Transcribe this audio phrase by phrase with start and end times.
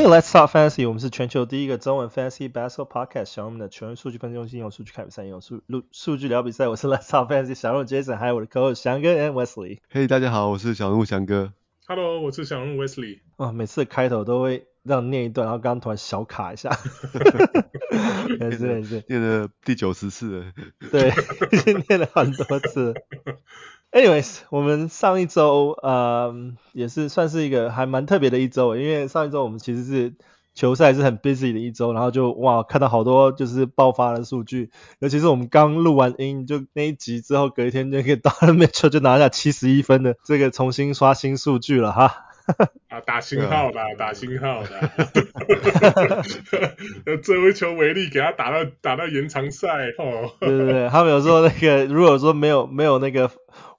[0.00, 0.88] Hey, let's talk fantasy。
[0.88, 6.68] 我们是全球第一个中文 fantasy basketball podcast，小人们的全员数据分析中心，用数据看比赛，用数录数据聊比赛。
[6.68, 9.80] 我是 Let's talk fantasy 小人物 Jason，还有我的 co-host 翔哥 and Wesley。
[9.92, 11.52] Hey，大家好，我是小人物翔哥。
[11.86, 13.18] Hello，我是小鹿 Wesley。
[13.36, 16.70] 哦，每次开头都会让念一段，然后刚刚突然小卡一下。
[18.40, 20.52] 没事没事，念了第九十次了。
[20.90, 21.12] 对，
[21.52, 22.94] 已经念了很多次。
[23.92, 26.32] Anyways，我们上一周呃
[26.72, 30.14] 也是算是一个还蛮特别的一周，因为上一周我们其实是
[30.54, 42.26] 球赛是很 busy 的一周，然后就哇看到好多就是爆发的数据，尤其是我们刚录完音就那一集之后，隔一天就可以到了 Mitchell 就拿下七十一分的这个重新刷新数据了哈。
[42.88, 44.68] 啊，打星号的，打星号的。
[47.22, 50.30] 最后一球为例，给他打到打到延长赛哦。
[50.38, 53.28] 对对对，他们有说那个如果说没有没有那个。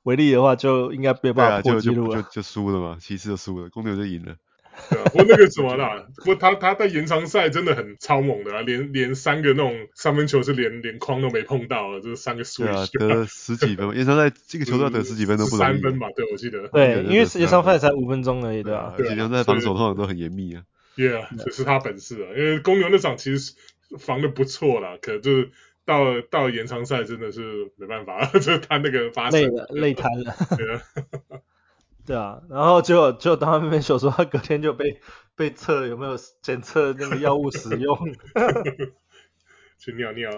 [0.04, 4.36] 为例的话，就应该没办法破纪录了，啊、就就输了嘛，骑士就输了，公牛就赢了。
[4.90, 12.64] 对啊，不过那个什么啦，不过他他在延长赛真的很超猛的啊，连连三个那种三分球是连连框都没碰到，就是三个输。
[12.64, 15.72] 对啊，得了十几分， 延长赛这个球都要得十几分都不容易。
[15.74, 16.68] 三分吧，对，我记得。
[16.70, 18.96] 对，因为延长赛才五分钟而已，对吧？
[18.98, 20.64] 延长赛防守通常都很严密啊。
[20.96, 23.54] 对啊，这是他本事啊，因为公牛那场其实
[24.00, 25.52] 防的不错啦，可就是。
[25.92, 30.34] 到到延长赛真的是没办法， 就是他那个发累了，累瘫了。
[30.56, 30.82] 对啊，
[32.08, 35.02] 对啊，然后结果就当他们说说他隔天就被
[35.36, 37.98] 被测有没有检测那个药物使用，
[39.78, 40.32] 去尿尿。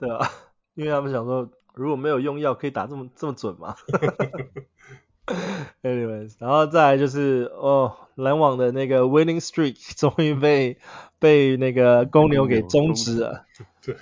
[0.00, 0.28] 对啊，
[0.74, 3.76] 因为他们想说如果没有用药可以打这么这么准吗
[5.82, 10.78] ？Anyways，然后再来就是哦，篮网的那个 winning streak 终于被
[11.18, 13.44] 被那个公牛给终止了。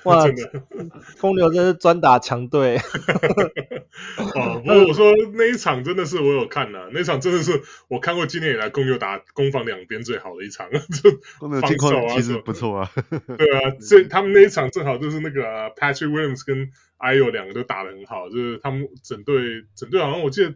[0.04, 0.24] 哇，
[1.20, 2.76] 公牛真是专打强队。
[4.34, 10.68] 哦，不过我说那一场真的是我有看的，那场真的是我看过今年以来公牛打攻防两边最好的一场。
[10.72, 12.90] 就防守啊其实不错啊。
[13.36, 20.54] 对啊，这他们那一场正好就是那个 Patrick Williams 跟 Iyo 两个都打得很好，就是他们整队整队好像我记得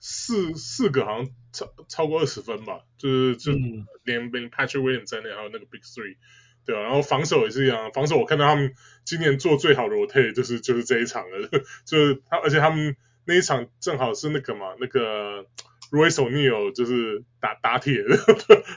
[0.00, 3.52] 四四个好像超超过二十分吧，就是就
[4.04, 6.16] 连连 Patrick Williams 在内还有那个 Big Three。
[6.68, 11.48] 对啊，然后防守也是一样，防守我看到他们今年做最好的 rotate 就是就是这一场了，
[11.86, 15.46] 就是他，而且他们那一场正好是那个嘛，那个
[15.90, 18.18] Royce O'Neal 就是打打铁的，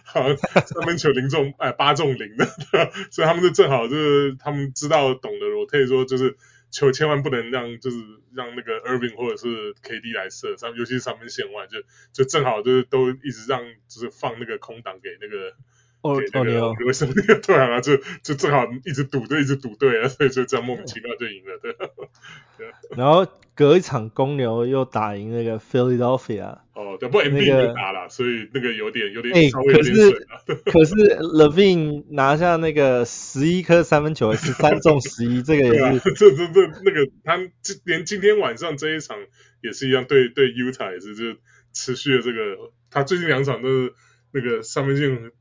[0.06, 2.46] 好像三分球零中哎八中零的，
[3.12, 6.38] 所以他们就正好就是他们知道懂得 rotate 说就是
[6.72, 7.97] 球千万不能让就是
[8.34, 11.79] 让那个 Irving 或者是 KD 来射，上尤其是三分线外就
[12.13, 15.53] 就正好就是都一直让就是放那个空档给那个。
[16.01, 21.75] 哦哦，你哦，为什么那个对啊，就就正好一直赌，对一直赌对啊，所以 就这样莫名其妙就赢了，对。
[22.95, 23.25] 然后
[23.56, 26.59] 隔一场公牛又打赢那个 Philadelphia。
[26.73, 30.45] 哦，对，不过 Embiid 没打了，所以那个有点有点稍微有点水了。
[30.72, 36.13] 可是 Levine 拿下那个十一颗三分球，十三中十一，这个也是。
[36.13, 37.38] 这这这那个他
[37.84, 39.17] 连今天晚上这一场
[39.61, 41.40] 也是一样，对对 Utah 也是就
[41.73, 43.94] 持续的这个，他最近两场都是
[44.31, 45.31] 那个三分线。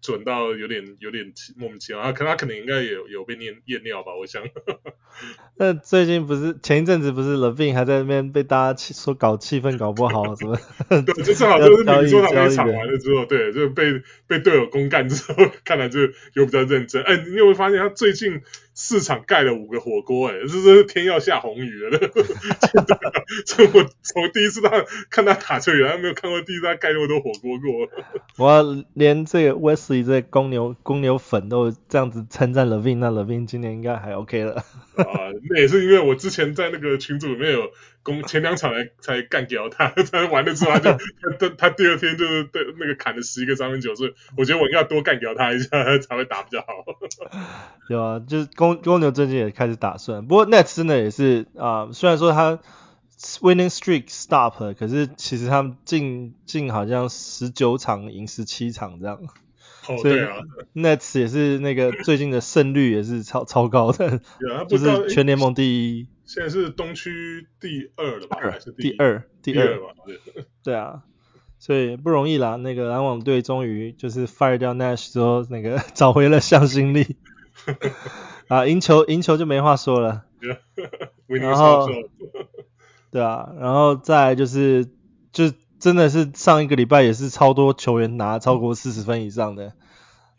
[0.00, 4.42] 准到有点有点莫名其妙，他可他可能应该也有有被验验尿吧，我想。
[5.58, 10.56] 那最近不是前一阵子不是 LaVine 还在那边被大家气说搞气氛搞不好什么？
[11.02, 16.00] 对，就正好就是你说他那场完了之后，对，就被被队友公干之后， 看来就
[16.34, 17.02] 又比较认真。
[17.02, 18.40] 哎，你有没有发现他最近？
[18.80, 21.98] 四场盖了五个火锅，哎，这是天要下红雨了。
[23.44, 27.88] 这我从第一次他看他打球，原来没有看过第一次他盖那么多火锅过。
[28.38, 34.62] 我连这个 Wesley 这公牛公牛粉都这样子称赞 LaVine，那 LaVine 今年应该还 OK 了。
[34.94, 35.04] 啊，
[35.50, 37.72] 那也是因为我之前在那个群组里面有。
[38.26, 40.92] 前两场才才干掉他，他完了之后他就
[41.38, 46.66] 他他第二天就是对那个砍了十一个三分球，所以我觉得我应该要多干掉他一下，他 才会打比较好。
[47.88, 52.58] 对啊，就是公公牛最近也开始打算，不过 Net 真的也是啊、呃，虽然说他
[53.40, 59.20] winning streak stop，可是其实他们近近好像十九场赢十七场这样。
[59.88, 60.36] 哦，对啊
[60.74, 64.20] ，Nets 也是那个 最近的胜率也是超超高的，
[64.68, 66.06] 就是全联盟第一。
[66.24, 68.36] 现在是东区第二了吧？
[68.40, 69.24] 还是第二？
[69.42, 69.86] 第二，第二吧？
[70.62, 71.02] 对， 啊，
[71.58, 72.56] 所以不容易啦。
[72.56, 77.16] 那个篮网队终于就是 fire 掉 Nash 之后，那个 找回了向心力。
[78.48, 80.24] 啊，赢球赢球就没话说了。
[81.26, 81.88] 然后，
[83.10, 84.86] 对啊，然后再就是，
[85.32, 89.72] 就真的是上一个礼拜也是超多球员拿超过四十分以上的。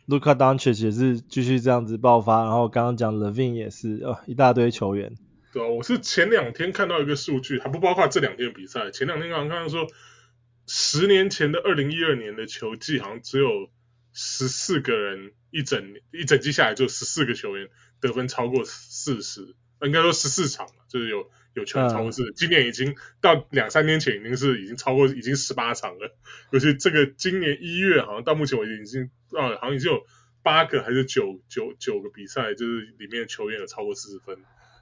[0.08, 5.16] Luka d o n c h 也是继续这样子爆发，然后刚刚讲 LaVine 也是哦，一大堆球员。
[5.54, 8.90] 对啊，我是前两天看到一个数据，还不包括这两天的比赛。
[8.90, 9.88] 前两天刚刚看到说，
[10.66, 13.70] 十年前的二零一二年的球季好像只有
[14.14, 17.70] 十四个人一整一整季下来就十四个球员
[18.02, 22.32] 得分超过四十，应该说十四场了，就是有有球员超过四十。
[22.34, 26.16] 今年已经到两三年前已经是已经超过已经十八场了，
[26.52, 30.02] 尤其这个今年一月好像到目前为止已经啊好像已经有
[30.44, 34.38] 八个还是九九九个比赛，就是里面球员有超过四十分。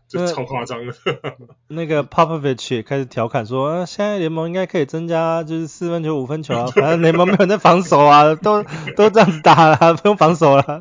[0.10, 0.96] 就超夸张的，
[1.68, 8.64] 那个 Popovich 也开始调侃说，啊，现在联盟应该可以增加，就是四分球、五分球啊， 反正联盟没有人在防守啊， 都
[8.96, 10.80] 都这样子打了，不用防守了。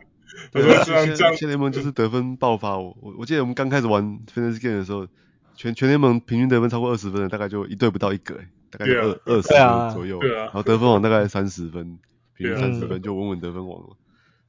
[0.52, 5.08] 对，现在现在联盟就是得分爆发，我我我记得我们刚开始玩 Fantasy Game 的时候，
[5.56, 8.36] 全全联盟平均得分超过二十分的大概就一队不到一个，
[8.70, 11.98] 大概就二二十分左右，然后得分王大概三十分，
[12.34, 13.96] 平均三十分就稳稳得分王了。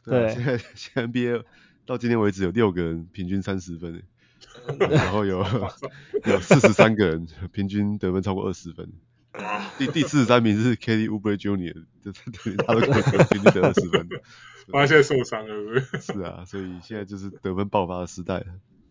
[0.04, 1.44] 对，现在现在 NBA
[1.86, 4.04] 到今天为止有六个人平均三十分。
[4.80, 5.46] 然后有
[6.26, 8.92] 有四十三个人平均得分超过二十分，
[9.78, 14.08] 第第四十三名是 Kelly Oubre Jr.，就是他都可以平均得二十分。
[14.72, 18.46] 他现在受伤了，是啊，所以现在就是得分爆发的时代了。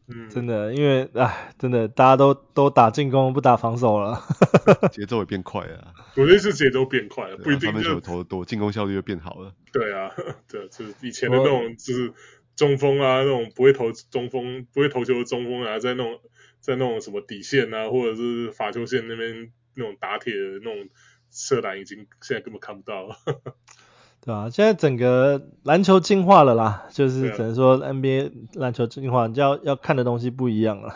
[0.08, 4.20] 嗯，真的，因为哎，真的大家都都打进攻不打防守了，
[4.92, 5.92] 节奏也变快了。
[6.16, 9.54] 我觉得是节奏变快了，不一定就投多，进攻效率就变好了。
[9.72, 10.10] 对啊，
[10.48, 12.12] 对，就是以前的那种就是。
[12.56, 16.18] 中锋啊，那种不会投中锋、不会投球的中锋啊，在那种
[16.58, 20.88] 在那种什么底线啊，或者是罚球线那边那种打铁的那种
[21.30, 23.14] 射篮，已经现在根本看不到了。
[24.26, 30.92] 对啊，现在整个篮球进化了啦，就是只能说 NBA 篮球进化，就要要看的东西不一样了。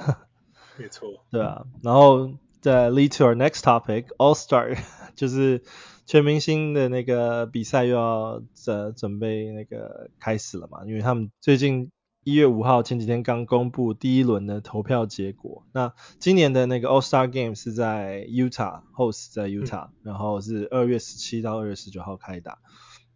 [0.77, 1.09] 没错。
[1.33, 4.77] 对啊，然后再 lead to our next topic, All Star，
[5.17, 5.63] 就是。
[6.07, 10.85] 全明星的那个比赛又要准准备那个开始了嘛？
[10.85, 11.93] 因为他们最近
[12.25, 15.63] 一月五号前几天刚公布第一轮的投票结果。
[15.71, 22.59] 那今年的那个 All Star Game 是在 Utah host 在 Utah，嗯、然后是二月十七到二月十九号开打。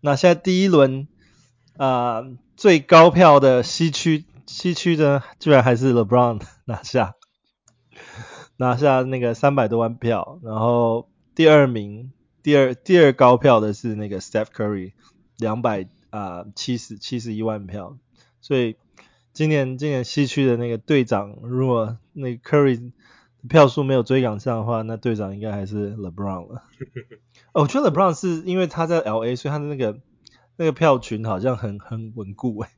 [0.05, 1.09] 那现在第一轮
[1.79, 2.23] 啊、
[2.59, 7.15] 最高票的西区西区的居然还是 LeBron 拿下，
[8.59, 12.13] 拿下那个三百多万票，然后第二名。
[12.43, 14.93] 第二第二高票的是那个 Steph Curry，
[15.39, 17.97] 两百啊七十七十一万票，
[18.43, 18.77] 所以
[19.33, 22.93] 今年今年西区的那个队长，如果那个 Curry
[23.49, 26.63] 票数没有追赶上的话，那队长应该还是 LeBron 了。
[27.53, 30.01] 哦，我觉得 LeBron 是因为他在 LA，所以他的那个
[30.57, 32.69] 那个票群好像很很稳固诶。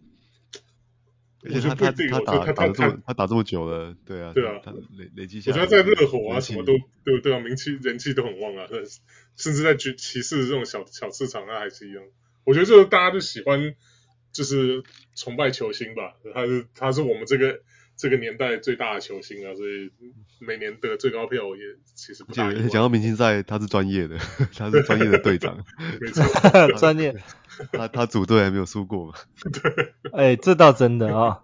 [1.48, 5.56] 而且他他他打他打这么他打这么久了，对啊，对啊，他累累积下来。
[5.56, 6.72] 我觉得在热火啊，什么都
[7.04, 8.66] 对对啊，名气人气都很旺啊，
[9.36, 12.02] 甚至在骑士这种小小市场，那还是一样。
[12.42, 13.76] 我觉得就是大家就喜欢，
[14.32, 14.82] 就是
[15.14, 16.14] 崇拜球星吧。
[16.34, 17.60] 他是他是我们这个
[17.96, 19.90] 这个年代最大的球星啊，所以
[20.38, 21.62] 每年得最高票也
[21.94, 22.52] 其实不大。
[22.52, 24.18] 讲到明星赛，他是专业的，
[24.56, 25.64] 他是专业的队长，
[26.00, 26.22] 没错，
[26.76, 27.16] 专业。
[27.72, 29.14] 他他组队还没有输过嘛？
[29.50, 31.40] 对，哎、欸，这倒真的啊。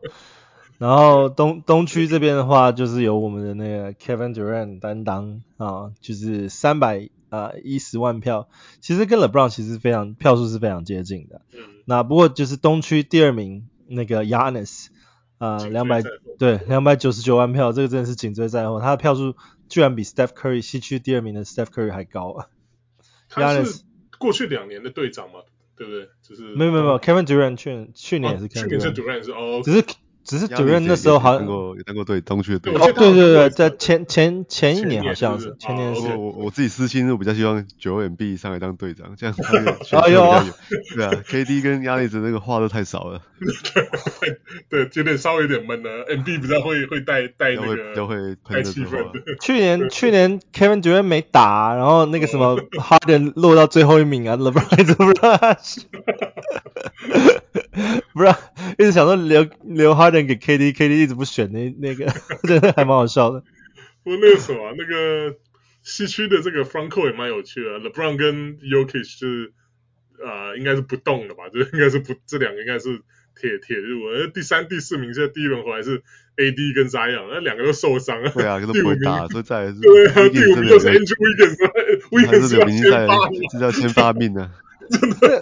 [0.77, 8.49] 然后东东区这边的话，就是由我们的那个 Kevin Durant 担当啊，就是三百啊一十万票，
[8.81, 11.41] 其实跟 LeBron 其实非常票数是非常接近的。
[11.53, 11.61] 嗯。
[11.87, 14.89] 那不过就是东区第二名那个 Giannis
[15.43, 16.01] 啊，两百
[16.39, 19.35] 对两百九十九万票，这个真的是紧追在后，他的票数
[19.69, 22.47] 居然比 Steph Curry 西区第二名的 Steph Curry 还高啊。
[23.29, 23.83] 他是
[24.19, 25.41] 过去两年的队长嘛？
[25.75, 26.09] 对不对？
[26.23, 29.85] 就是没有没有没有，Kevin Durant 去去年也是 Kevin，去年是 Durant 是哦，只是
[30.33, 32.83] 只是 Durant 那时候好像有当过队东区的队长。
[32.83, 36.17] 哦对对对，在前前前一年好像是前年是。
[36.17, 40.43] 我我自己私心，我比较希望 Joel Embiid 上来当队长，这样 子选比较有。
[40.97, 43.21] 对啊，KD 跟 Giannis 那个话都太少了。
[44.71, 46.07] 对，有点稍微有点闷了。
[46.07, 49.05] Embiid 比较会会带带那个，都会带气氛。
[49.39, 55.85] 去年去年 Kevin Durant 没打，然后那个什么 Harden 落到最后一名啊，LeBron 一直不让他选。
[58.15, 58.35] 不是，
[58.79, 62.07] 一直想说留留 Harden 给 KD，KD 一直不选那那个，
[62.49, 63.43] 真的还蛮好笑的。
[64.03, 65.37] 不过那个什么、啊，那个
[65.83, 69.53] 西区的这个 front court 也蛮有趣的，LeBron 跟 Jokic 是
[70.19, 71.49] 呃应该是不动的吧？
[71.53, 73.01] 就应该是不这两个应该是
[73.39, 74.07] 铁铁路。
[74.09, 76.03] 而第三、第四名现在第一轮回来是
[76.37, 78.31] AD 跟 Zion，那两个都受伤了。
[78.31, 79.79] 对啊，都不会打，所以再来是。
[79.83, 84.51] 对啊，第五名就是 Andrew Wiggins，Wiggins 要先发命，这叫先发命啊！
[84.91, 85.41] 真的。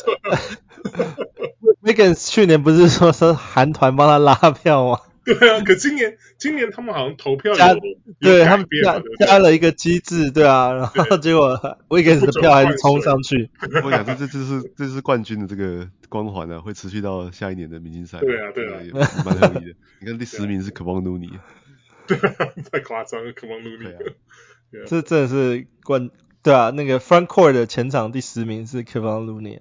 [1.83, 5.01] Wiggins 去年不是说说韩团帮他拉票吗？
[5.23, 7.75] 对啊，可今年今年他们好像投票加，
[8.21, 11.57] 对他们加加了一个机制，对啊，然后结果
[11.89, 13.51] Wiggins 的票还是冲上去。
[13.85, 18.19] 我想这这这是这是冠军的这个光环啊，会持续到下一年的明星赛。
[18.19, 18.81] 对啊，对啊，
[19.25, 19.75] 蛮合理的。
[20.01, 21.39] 你看第十名是 Kevon Looney，
[22.07, 22.35] 对啊，
[22.73, 23.95] 太夸张了，Kevon Looney。
[24.89, 26.11] 这真的是冠，
[26.43, 29.61] 对啊，那个 Front Court 的前场第十名是 Kevon Looney。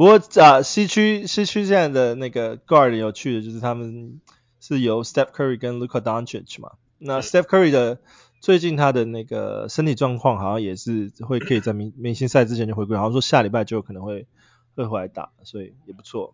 [0.00, 4.18] 不过啊，西区西区现在的那个 guard 有趣的就是他们
[4.58, 6.70] 是由 Steph Curry 跟 Luka Doncic 嘛。
[6.96, 7.98] 那 Steph Curry 的
[8.40, 14.26] 最近他的那个身体状况好像也是会可以在明明星赛之前就回归，好像说下礼拜就有可能会
[14.74, 16.32] 会回来打，所以也不错。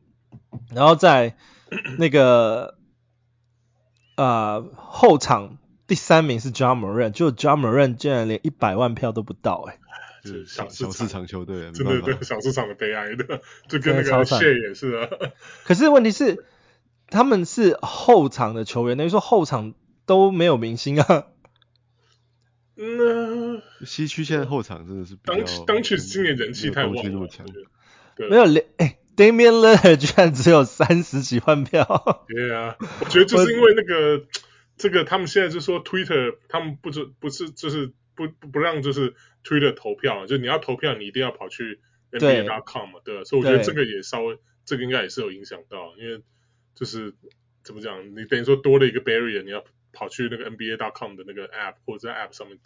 [0.73, 1.35] 然后在
[1.99, 2.77] 那个
[4.15, 5.59] 啊、呃、后场
[5.89, 9.81] 第三名是 John Morant，就 John Morant 竟然连一百万票都不到哎、欸。
[10.26, 15.09] 是小小市场球队，真的对小市场的悲哀的，就跟那个 Shai 也是啊。
[15.64, 16.45] 可是问题是，
[17.09, 21.26] 他们是后场的球员，等于说后场都没有明星啊。
[22.76, 27.28] 嗯，西区现在后场真的是当当区今年人气太旺了，
[28.28, 32.26] 没有连哎，Damian Lillard 居然只有三十几万票。
[32.28, 34.26] 对啊，我觉得就是因为那个
[34.76, 37.92] 这个，他们现在就说 Twitter，他们不是不是就是。
[38.16, 39.14] 不不不让就是
[39.47, 43.25] Twitter 投票，就你要投票，你一定要跑去 NBA.com 嘛，对，对吧？
[43.25, 46.23] 所以我觉得这个也稍微，这个应该也是有影响到，因为
[46.75, 47.15] 就是
[47.62, 52.59] 怎么讲，你等于说多了一个 barrier，你要跑去那个 NBA.com 的那个 app 或者在 app 上面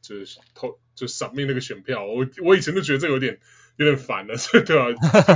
[0.00, 2.06] 就是投就 submit 那个选票。
[2.06, 3.38] 我我以前就觉得这个有点
[3.76, 4.84] 有点烦了，所 以对吧？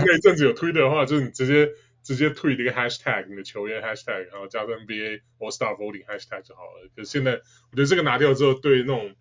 [0.06, 1.70] 那一阵子有 Twitter 的话，就是你直接
[2.02, 6.88] 直接推一个 hashtag，你的球员 hashtag，然后加上 NBA All Star Voting hashtag 就好了。
[6.94, 7.32] 可是现在
[7.70, 9.14] 我觉得这个拿掉之后，对那种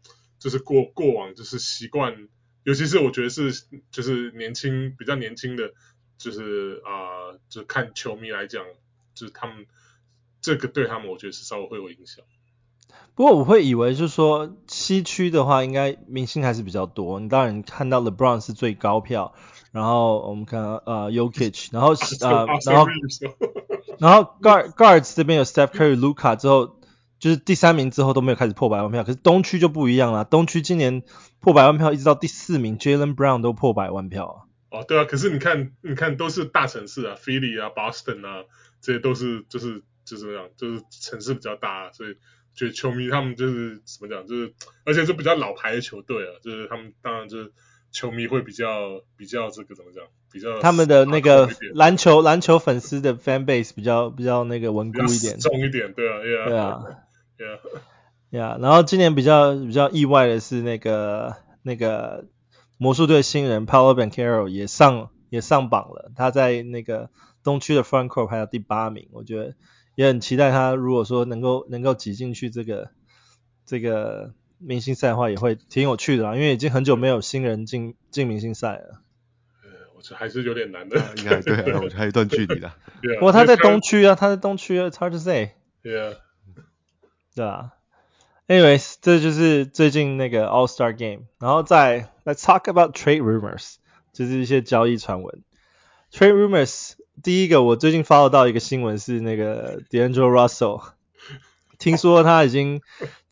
[0.43, 2.27] 就是过过往就是习惯，
[2.65, 5.71] 尤其是我觉得是就是年轻比较年轻的，
[6.17, 8.65] 就是啊、呃，就看球迷来讲，
[9.15, 9.65] 就是他们
[10.41, 12.25] 这个对他们，我觉得是稍微会有影响。
[13.15, 17.21] 不过我会以为就是说西区的话，应该明星还是比较多。
[17.21, 19.33] 你当然看到 LeBron 是最高票，
[19.71, 22.87] 然后我们看呃 Yokich，然后呃 然后
[23.97, 26.75] 然后 Guard Guards 这边有 Steph Curry、Luka 之后。
[27.23, 30.25] 就是第三名之后都没有开始破百万票，可是东区就不一样了。
[30.25, 31.03] 东区今年
[31.39, 34.35] 破百万票，一直到第四名 Jaylen Brown 都破百万票啊。
[34.71, 38.43] 哦，对啊，可是你看，你看都是大城市啊，Philly 啊，Boston 啊，
[38.81, 42.17] 这些都是就是就是这样，就是城市比较大，所以
[42.53, 44.53] 觉得球迷他们就是怎么讲，就是
[44.83, 47.53] 而且是比较老牌的球队啊，就是他们当然就是
[47.93, 56.83] 球迷会比较比较这个怎么讲，比较他们的那个篮球篮球粉丝的 fan base 比较比较那个稳固一点，重一点，对啊，yeah, 对啊。
[57.39, 57.59] 呀
[58.29, 62.25] 呀，然后今年比较比较意外的是那个那个
[62.77, 67.09] 魔术队新人 Paolo Banchero 也上也上榜了，他在那个
[67.43, 69.55] 东区的 Front Court 排到第八名，我觉得
[69.95, 72.89] 也很期待他如果说能够能够挤进去这个
[73.65, 79.01] 这个明星赛的话，也会挺有趣的啦，因为已经很久没有新人进进明星赛了。
[79.63, 82.71] 呃，我觉得还是有点难的，应该对，我觉得还有一段距离的。
[83.19, 85.51] 不过他在东区啊，他在东区啊，It's hard to say。
[85.83, 86.15] Yeah.
[87.35, 87.71] 对啊
[88.47, 93.77] ，anyways，这就是最近那个 All Star Game，然后再 Let's talk about trade rumors，
[94.11, 95.41] 就是一些交易传闻。
[96.11, 100.83] Trade rumors，第一个我最近 follow 到一个新闻是那个 D'Angel Russell，
[101.79, 102.81] 听说他已经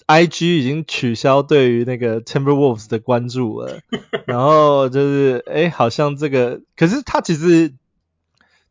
[0.08, 3.82] IG 已经取消对于那个 Timberwolves 的关注了，
[4.26, 7.76] 然后就是哎，好像这个，可是他其实。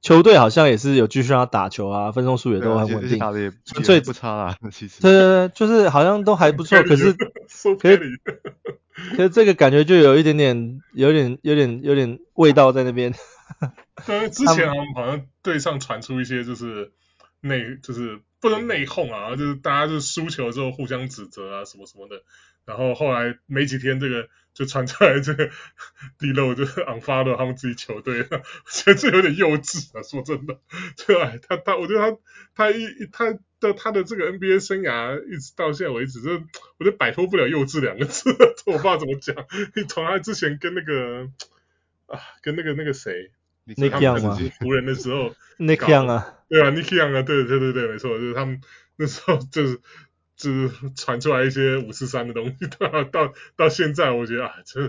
[0.02, 4.56] 球队好像也是有继续让他打球啊，分钟数也都很稳定，打的也纯粹不差啊。
[4.72, 8.20] 其实对对对，就是好像都还不错，可是可是
[9.16, 13.14] 可是这个感觉就有一点点，有点有点有点味道在那边。
[14.06, 16.92] 对，之前好像队上传出一些就是
[17.40, 22.22] 内就是不能内讧啊，就是大家就是输球之后互相指责啊什么什么的。
[22.66, 25.48] 然后后来没几天，这个就传出来，这个
[26.18, 30.58] D-Lo 就是 unfollow 他们自己球队了， 我觉得这有点幼稚啊，说真的，
[31.06, 31.32] 对吧？
[31.48, 32.18] 他他，我觉得他
[32.54, 38.30] 他一他的他的这个 NBA 生涯一直到现在为止，就我觉得摆脱不了幼稚两个字，
[38.66, 39.36] 我不知道怎么讲。
[39.76, 41.28] 你从他之前跟那个
[42.06, 43.30] 啊，跟那个那个谁
[43.66, 44.38] ，Nick Young 吗？
[44.60, 48.60] 湖人的时候，Nick Young 啊，对啊，Nick Young 啊，对对对对，没错，就是他们
[48.96, 49.80] 那时候就是。
[50.40, 54.88] 就是传出来一些五四三的东西，到到到现在，我觉得啊，这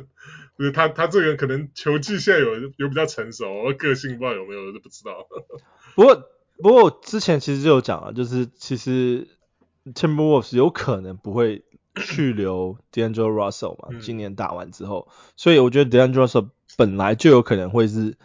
[0.58, 5.28] 就是他他这个可能球技现在有有比较成熟，个性不知道有没有，就不知道。
[5.94, 6.24] 不过
[6.62, 9.28] 不过之前其实就有讲啊，就是其实
[9.94, 11.66] Timberwolves 有可能不会
[11.96, 18.18] 去留 D'Angelo Russell 嘛，今年打完之后，所以我觉得 D'Angelo Russell 本来就有可能会是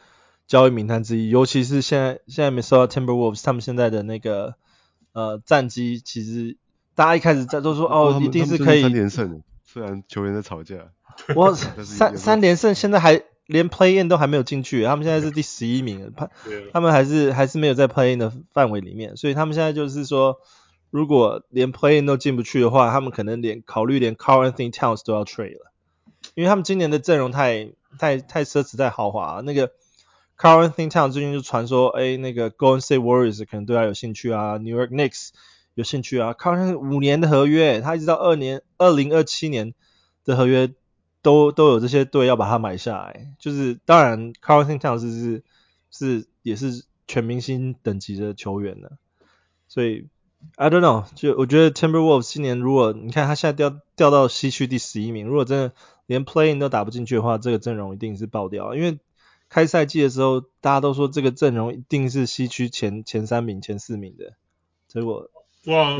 [0.46, 4.54] 交易名单之一，尤其是现在现在没收到 Timberwolves 他们现在的那个
[5.12, 6.56] 呃战绩其实。
[6.96, 10.76] 大家一开始在都说哦，一定是可以三连胜，虽然球员在吵架。
[11.34, 16.28] 我 三三连胜，现在还连 play in 都还没有进去，他们现在是第十一名，他
[16.72, 20.38] 他们还是还是没有在 play in 的范围里面，所以他们现在就是说，
[20.90, 25.72] 如果连 play in 都进不去的话，他们可能连考虑连 Carl Anthony Towns 都要 trade 了，
[26.34, 29.72] 因为他们今年的阵容太太太奢侈太豪华，那个
[30.38, 35.30] Carl Anthony Towns 最近就传说，哎，那个 Golden State Warriors 可能对他有兴趣啊，New York Knicks
[35.76, 36.34] 有兴趣啊。
[36.34, 39.72] Karl-Anthony 五年的合约，他一直到二年二零二七年
[40.24, 40.74] 的合约
[41.22, 43.32] 都都有这些队要把他买下来。
[43.38, 45.44] 就是当然，Carlton Town 是是
[45.92, 48.98] 是也是全明星等级的球员了，
[49.68, 50.08] 所以。
[50.54, 55.72] I don't know，就我觉得 Timberwolves 今年如果你看他现在掉掉到西区第十一名，如果真的
[56.06, 58.76] 连 Playing 都打不进去的话，这个阵容一定是爆掉。
[58.76, 59.00] 因为
[59.48, 64.34] 开赛季的时候大家都说这个阵容一定是西区前前三名、前四名的，
[64.86, 65.30] 结果
[65.66, 65.96] 哇，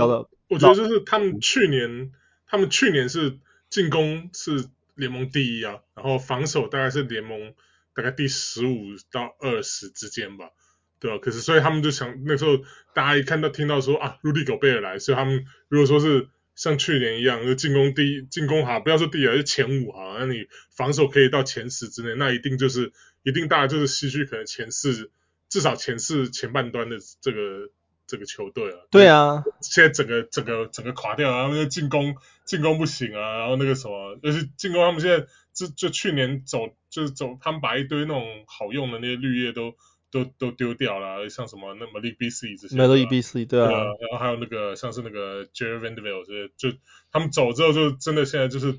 [0.48, 2.12] 我觉得就是他们去年
[2.46, 7.54] 他们去年是进攻是联盟第一啊，然后防守大概是联盟
[7.94, 8.80] 大概第十五
[9.10, 10.50] 到二十之间吧。
[10.98, 12.56] 对啊，可是所以他们就想那时候
[12.94, 22.92] 大家一看到听到说啊，Rudy Gobert 来，所以他们如果说是像去年一样，就进攻第一，进攻哈，不要说第一，是前五哈，那你防守可以到前十之内，那一定就是
[23.24, 25.10] 一定大家就是西区可能前四，
[25.50, 27.68] 至少前四前半端的这个
[28.06, 28.78] 这个球队啊。
[28.90, 39.74] 对啊，现在整个整个整个垮掉，然后那个进攻进攻不行啊，然后那个什么，就是进攻他们现在就就去年走就是走，他们把一堆那种好用的那些绿叶都。
[40.08, 46.78] 都都丢掉了，像什么那么 Malik Beasley 这些，Malik Beasley 对啊，然后还有那个像是那个 Jarred Vanderbilt 这些，就
[47.10, 48.78] 他们走之后就真的现在就是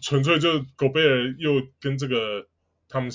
[0.00, 2.46] 纯粹就 Gobert 又跟这个
[2.88, 3.10] 他们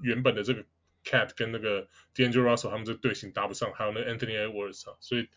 [0.00, 0.64] 原本的这个
[1.08, 5.28] Cat 跟那个 d a n g e l Russell 他们这队形搭不上，还有那 Anthony Edwards 啊，所以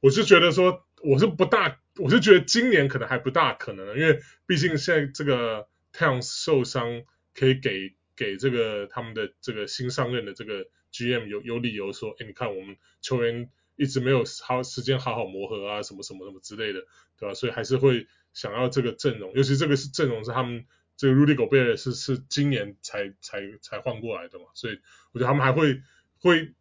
[0.00, 7.04] 我是觉得说我是不大，我是觉得今年可能还不大可能，因为毕竟现在这个 Towns 受伤
[7.34, 10.66] 可以给给这个他们的这个新上任的这个。
[10.94, 16.86] GM 有有理由说，哎，你看我们球员一直没有好时间好好磨合啊，什么什么什么之类的，
[17.18, 17.34] 对吧？
[17.34, 24.78] 所以还是会想要这个阵容，尤其这个是阵容是他们这个 Rudy Gobert 是是今年才才才换过来的嘛，所以
[25.12, 25.82] 我觉得他们还会
[26.20, 26.52] 会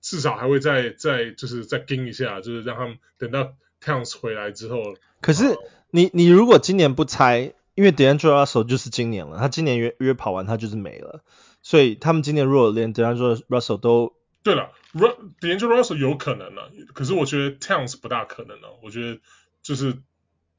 [0.00, 4.96] 至少还会再再就是再盯一下，就是让他们等到 Towns 回来之后。
[5.20, 5.56] 可是
[5.90, 11.22] 你你如果今年不拆，因为 D'Angelo Russell 就是今年了，他今年约约跑完他就是没了。
[11.62, 18.78] 所以他们今年如果连 D'Angelo Russell 都对了，D'Angelo Russell 有可能了，可是我觉得 Towns 不大可能了。
[18.82, 19.20] 我觉得
[19.62, 19.94] 就是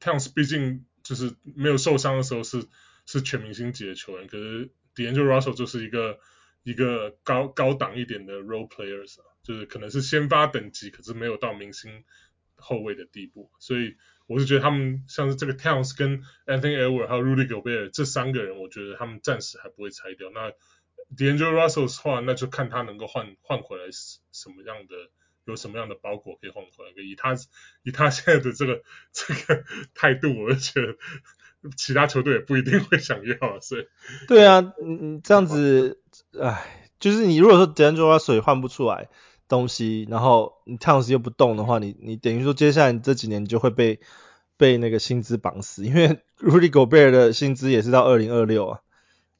[0.00, 2.64] Towns 毕竟就是没有受伤的时候是
[3.06, 6.18] 是全明星级的球员，可是 d a n g e l Russell 就是一个
[6.64, 12.04] 一个高高档一点的 role players，就是可能是先发等级，可是没有到明星
[12.56, 13.50] 后卫的地步。
[13.60, 20.30] 所以我是觉得他们像是这个 Towns 跟 Anthony Edwards 还有 Rudy Gobert 这三个人，我觉得他们暂时还不会拆掉。
[20.34, 20.50] 那
[21.16, 24.96] d a n g e l Russell 的话，那就看他能够换换回来什么样的，
[25.44, 26.90] 有什么样的包裹可以换回来。
[26.96, 27.36] 以他
[27.84, 29.64] 以他现在的这个这个
[29.94, 30.96] 态度，我就觉得
[31.76, 33.60] 其他球队也不一定会想要。
[33.60, 33.86] 所以，
[34.28, 35.98] 对啊，你，这样子，
[36.40, 39.08] 哎，就是你如果说 D'Angelo Russell 换不出来
[39.48, 44.00] 东西，然后你 Towns 又不动的话，你你等于说接下来这几年你就会被
[44.56, 48.80] 被那个薪资绑死，因为 Rudy Gobert 的薪资也是到二零二六啊。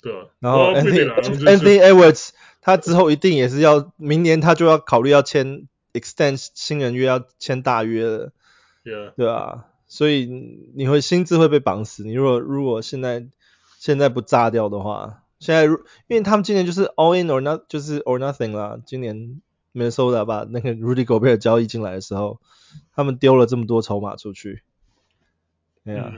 [0.02, 1.04] 对啊，然后 Anthony
[1.44, 8.32] Anthony Edwards 他之后一定也是要明年他就要考虑要签 extend 新人约，要签大约了
[8.84, 9.12] ，Yeah.
[9.16, 10.26] 对啊，所以
[10.74, 12.04] 你会心智会被绑死。
[12.04, 13.26] 你如果如果现在
[13.78, 15.76] 现在不炸掉的话，现在如
[16.08, 18.78] 因为他们今年就是 all in or not 就是 or nothing 啦。
[18.84, 19.40] 今年
[19.74, 22.40] Minnesota 把那个 Rudy Gobert 交易进来的时候，
[22.94, 24.62] 他们丢了这么多筹码出去，
[25.84, 26.12] 对呀。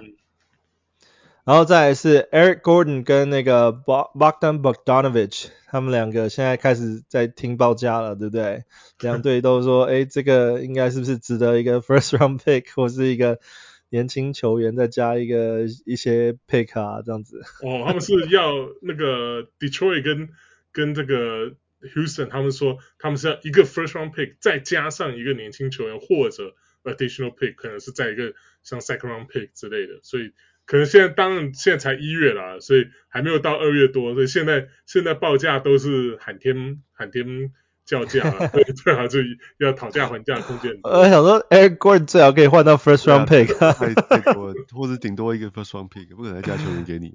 [1.49, 8.65] 然后再来是 Eric Gordon 跟那个 Bogdan Bogdanovic，他们两个现在开始在听报价了，对不对？
[9.01, 13.41] 两队都说， 哎，这个应该是不是值得一个 first round pick 或是一个
[13.89, 17.41] 年轻球员再加一个一些 pick 啊，这样子。
[17.63, 20.29] 哦，他们是要那个 Detroit 跟
[20.71, 30.35] 跟这个 Houston，他们说他们是要一个 first round pick 再加上一个年轻球员或者 additional pick，可能是在一个像 second round pick 之类的，所以。
[30.69, 37.51] 可能现在当然现在才一月啦，所以还没有到二月多，所以现在现在报价都是喊天喊天
[37.87, 39.21] 叫价， 对，最好就
[39.57, 40.79] 要讨价还价的空间。
[40.83, 47.15] 我想说，Eric Gordon 最好可以换到 first round pick，太太多，或者顶多一个 first round pick，不可能再加球员给你。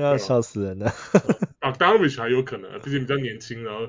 [0.00, 0.92] 要笑死人了。
[1.60, 3.80] 啊，Bogdanovic 还有可能，毕竟比较年轻，然后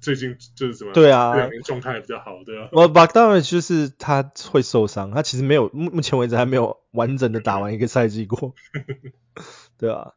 [0.00, 0.92] 最近就是什么？
[0.92, 2.68] 对啊，这两年状态也比较好，对啊。
[2.72, 8.54] 我 Bogdanovic 就是他会受伤，他其实没有目目前为止还没有完整的打完一个赛季过，
[9.78, 10.12] 对啊。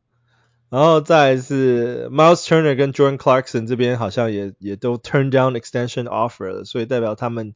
[0.69, 7.55] 然后再来是 Miles Turner 跟 Jordan Clarkson 这边好像也也都 turn down extension offer 了，所以代表他们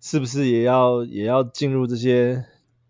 [0.00, 2.46] 是不是也要也要进入这些？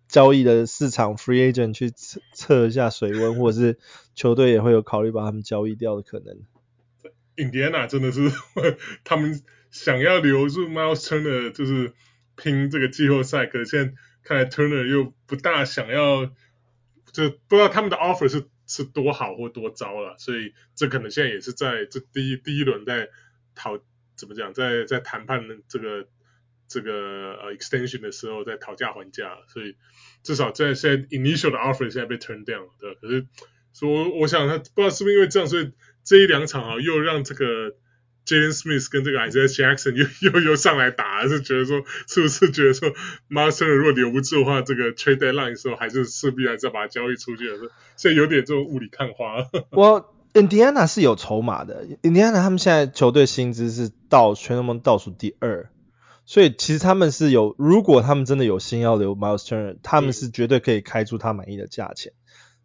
[0.09, 3.79] 交易的市场，free agent 去测测一下水温， 或者是
[4.15, 6.39] 球队也会有考虑把他们交易掉的可能。
[7.37, 8.31] 印第安纳真的是
[9.05, 11.93] 他们想要留住 Miles Turner，就是
[12.35, 16.27] 拼这个季后赛，可是现在看来 Turner 又不大想要，
[17.13, 23.11] 就不知道他们的 offer 是是多好或多糟了，所以这可能现在也是在这第一第一轮在
[23.55, 23.79] 讨
[24.17, 26.09] 怎么讲，在在谈判的这个
[26.69, 26.93] 这个
[27.43, 29.77] 呃 extension 的时候在讨价还价，所以
[30.23, 32.95] 至少在现在 initial 的 offer 现在被 turn down，对？
[32.95, 33.27] 可是
[33.73, 35.73] 说我想他不知道是不是因为这样，所以。
[36.09, 37.73] 这一两场啊，又让这个
[38.25, 42.93] Jalen Smith 跟这个 Isaiah Jackson 又又又上来打，还是觉得说，是不是觉得说
[43.29, 47.57] Master 如果留不住的话，这个 trade deadline 的时候，还是势必还是要把它交易出去的。
[47.97, 49.49] 现在有点这种雾里看花。
[49.77, 55.69] 我 Indiana 是有筹码的，Indiana 他们现在球队薪资是倒全联盟倒数第二，
[56.27, 62.13] 所以其实他们是有，如果他们真的有心要留 Miles Turner，他们是绝对可以开出他满意的价钱。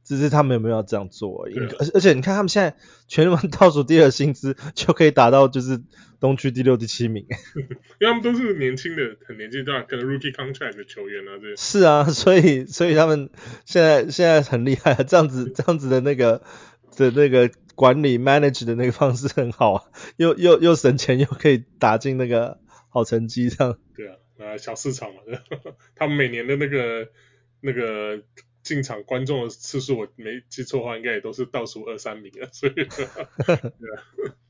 [0.04, 2.76] 只是他们有没有要这样做而已，而而且你看他们现在
[3.08, 5.80] 全联盟倒数第二薪资就可以达到就是
[6.20, 7.24] 东区第六第七名，
[8.02, 11.56] 因为他们都是年轻的很年轻的可能 rookie contract 的球员啊，这些。
[11.56, 13.30] 是啊，所以所以他们
[13.66, 16.42] 现在现在很厉害，这样子这样子的那个
[16.98, 19.84] 的那个管理 manage 的那个方式很好啊，
[20.18, 22.60] 又又又省钱又可以打进那个
[22.92, 23.80] 好成绩这样。
[23.96, 25.22] 对啊，呃小市场嘛，
[25.96, 27.10] 他们每年的那个
[27.62, 28.22] 那个。
[28.64, 32.46] 进场观众的次数，我没记错的话，应该也都是倒数二三名啊。
[32.52, 33.28] 所以， 对啊。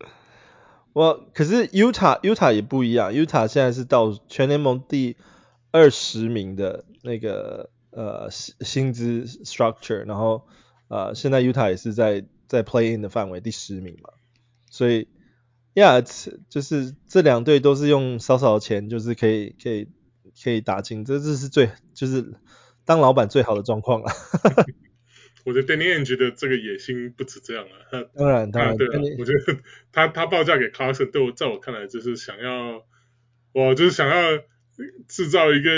[0.92, 5.16] 我可是 Utah Utah 也不一样，Utah 现在是到全联盟第
[5.72, 10.46] 二十名的那个呃薪资 structure，然后
[10.90, 14.10] 呃现在 Utah 也是在在 play in 的范围第十名嘛。
[14.70, 15.08] 所以
[15.74, 16.04] ，Yeah，
[16.50, 19.88] 就是这两队都是用少少的钱，就是可以可以
[20.44, 22.34] 可以打进，这这是最就是。
[22.84, 24.12] 当老板最好的状况了。
[25.46, 28.04] 我觉得 Danny Ainge 的这个野心不止这样啊。
[28.16, 29.60] 当然，当然，对啊，我觉得
[29.92, 32.84] 他他报价给 Clarkson，对我在我看来就是想要，
[33.54, 34.40] 我就是想要
[35.08, 35.70] 制造一个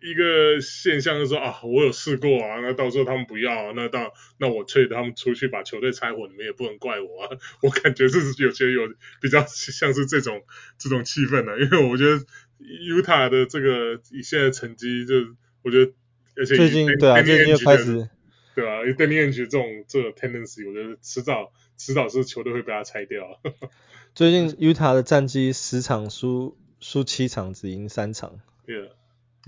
[0.00, 7.36] 一个现象，就是说啊，我有试过啊，那到时候他们不要啊，那到那我催他们出去把球队拆伙，你们也不能怪我啊。
[7.62, 8.88] 我感觉这是有些有
[9.20, 10.42] 比较像是这种
[10.78, 12.24] 这种气氛啊，因为我觉得
[12.60, 15.14] Utah 的这个以现在成绩，就
[15.62, 15.92] 我觉得。
[16.36, 18.08] 而且最近对啊，最近又开始，
[18.54, 23.40] 对啊，因为 Danny Ainge 这种这种 tendency，我觉得迟早迟早是球队会被他拆掉。
[24.14, 28.38] 最近 Utah 的战绩十场输输七场，只赢三场。
[28.64, 28.90] 对啊，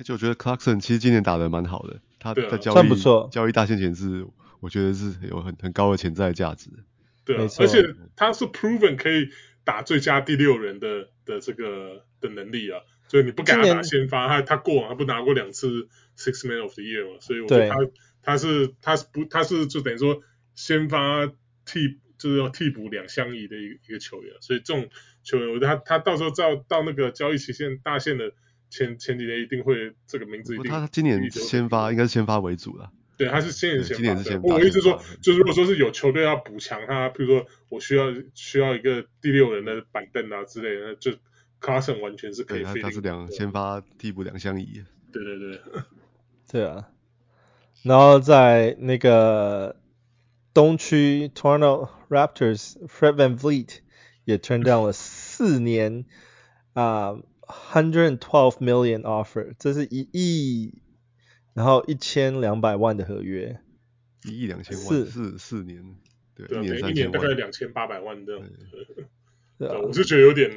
[0.01, 4.27] 而且我觉得 Clarkson 其实今年打得蛮好的，他在交易算不错，交易大线前是
[4.61, 6.71] 我觉得是有很很高的潜在价值。
[7.27, 7.85] 对啊，而且
[8.17, 9.29] 他是 proven 可以
[9.63, 12.81] 打最佳第六人的的这个的能力啊。
[13.09, 17.19] 所以你不给他打先发，他他过往他不拿过两次 Six Man of the Year 嘛？
[17.21, 17.77] 所以我觉得他
[18.23, 20.23] 他是他是不他是就等于说
[20.55, 21.27] 先发
[21.67, 24.35] 替就是要替补两相宜的一个一个球员。
[24.41, 24.89] 所以这种
[25.25, 28.33] 球员，我觉得他他到时候到到那个交易期限大限的
[28.71, 30.71] 前前几年一定会这个名字一定。
[30.71, 32.91] 他今年先发应该是先发为主了。
[33.19, 33.97] 对，他是今年先发。
[33.97, 34.55] 今年是先发。
[34.55, 41.13] 我意思说，就是如果说是有球队要补强他，譬如说我需要需要一个第六人的板凳啊之类的，就。
[41.63, 44.83] Carson 完全是可以，他他是两先发替补两相宜。
[45.13, 45.61] 对对对，
[46.51, 46.89] 对啊。
[47.83, 49.77] 然后在那个
[50.55, 53.81] 东区 Toronto Raptors Fred VanVleet
[54.25, 56.07] 也 turn down 了四年
[56.73, 57.19] 啊、
[57.73, 60.75] and twelve million offer，这是一亿，
[61.55, 63.61] 然后一千两百万的合约。
[64.25, 65.97] 一亿两千万，四四四年，
[66.35, 68.47] 对，对啊、一年一年大概两千八百万这样。
[69.59, 70.51] 对啊，我是觉得有点，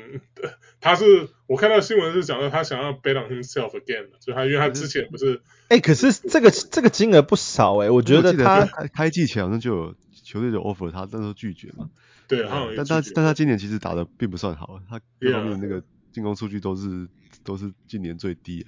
[0.79, 11.89] 他是我看到新闻是讲到他想要 bet on himself again，所以他因为他之前不是，哎、欸，可是这个这个金额不少哎、欸，我觉得他得开开季前好像就有球队的 offer，他那时候拒绝嘛，
[12.29, 17.08] 对，但他但他今年其实打的并不算好，他各方面那个进攻数据都是
[17.43, 18.65] 都是近年最低，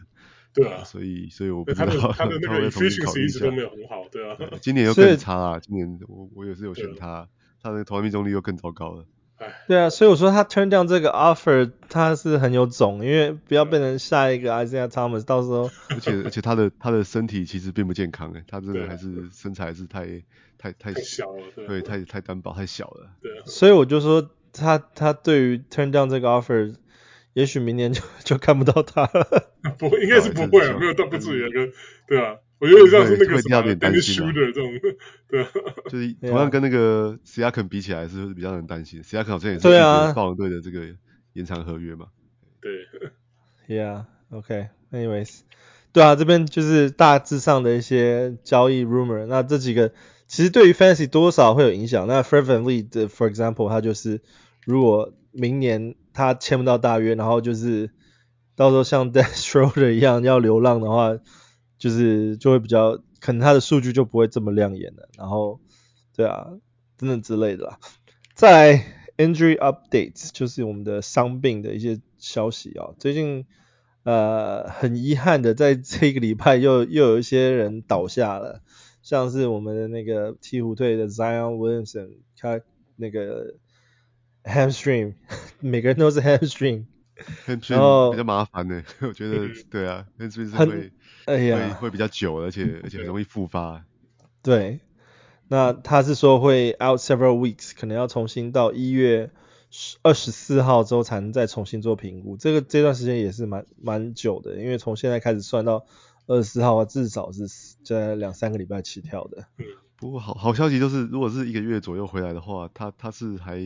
[0.53, 7.29] 对啊，所以所以我不知道他的那个 efficiency 一直都没有很好，对啊，今年又更差啊，今年我我也是有选他，
[7.61, 9.05] 他的投篮命中率又更糟糕了。
[9.67, 15.69] 对啊，所以我说他 turn down 这个 offer，他是很有种，因为不要变成下一个 Isaiah Thomas，到时候。
[15.89, 20.23] 而且 而且他的他的身体其实并不健康诶，他真的还是身材是太
[20.57, 23.09] 太太小了，对，太太单薄太小了。
[23.21, 23.29] 对。
[23.45, 26.73] 所以我就说他他对于 turn down 这个 offer，
[27.35, 29.51] 也许明年就 就看不到他了。
[29.77, 31.71] 不会，应该是不会啊，没有到不至于那个，
[32.07, 32.37] 对啊。
[32.57, 34.71] 我觉得像是那个什么 Dennis Schroeder 这种，
[35.27, 35.49] 对啊，
[35.89, 39.67] 就是同样跟那个 Siakam 比起来，是比较能担心？Siakam 好像也是
[40.13, 40.85] 暴龙队的这个
[41.33, 42.07] 延长合约嘛。
[42.61, 42.71] 对
[43.67, 45.41] ，Yeah，OK，Anyways，
[45.91, 49.25] 对啊，这边就是大致上的一些交易 rumor。
[49.25, 49.91] 那这几个
[50.25, 52.07] 其实对于 Fantasy 多少会有影响。
[52.07, 54.21] 那 Fred VanVleet 的 For example，他就是
[54.65, 57.91] 如果明年他签不到大约，然后就是
[58.55, 61.19] 到时候像 d e s h r o d e r 一样要流浪的话，
[61.77, 65.09] 就是就会比较可能他的数据就不会这么亮眼了。
[65.17, 65.59] 然后，
[66.15, 66.47] 对啊，
[66.97, 67.79] 等等之类的啦。
[68.33, 68.85] 再来
[69.17, 72.95] Injury Updates 就是我们的伤病的一些消息啊。
[72.97, 73.45] 最近
[74.03, 78.61] 呃很遗憾的，在这个礼拜又又有一些人倒下了，
[79.01, 82.61] 像是我们的那个鹈鹕队的 Zion Williamson，他
[82.95, 83.55] 那个。
[84.45, 85.15] Hamstring，
[85.59, 86.85] 每个人都是 hamstring，
[87.67, 90.91] 然后比较麻烦的， 我觉得对啊，hamstring 是会，
[91.25, 93.83] 哎呀，会会比较久，而且而且很容易复发。
[94.43, 94.81] 对，
[95.47, 99.31] 那他是说会 out several weeks，可能要重新到一月
[100.03, 102.37] 二十四号之后才能再重新做评估。
[102.37, 105.87] 这个这段时间也是蛮蛮久的，因为从现在开始算到
[106.27, 107.47] 二十四号，至少是
[107.83, 109.47] 在两三个礼拜起跳的。
[109.57, 109.65] 嗯，
[109.97, 113.59] 不过好好消息就是，如果是一个月左右回来的话，他他是还。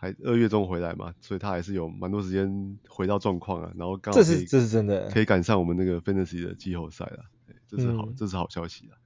[0.00, 7.24] 还二月中回来嘛，所以他还是有蛮多时间回到状况啊，然后刚好这是这是真的，可以赶上我们那个 Fantasy 的季后赛了，
[7.68, 8.96] 这是好、嗯、这是好消息啊。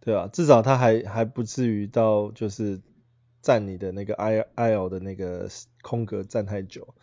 [0.00, 2.80] 对啊，至少他还还不至于到就是
[3.42, 5.48] 占你的那个 IL 的那个
[5.82, 6.96] 空格占太久，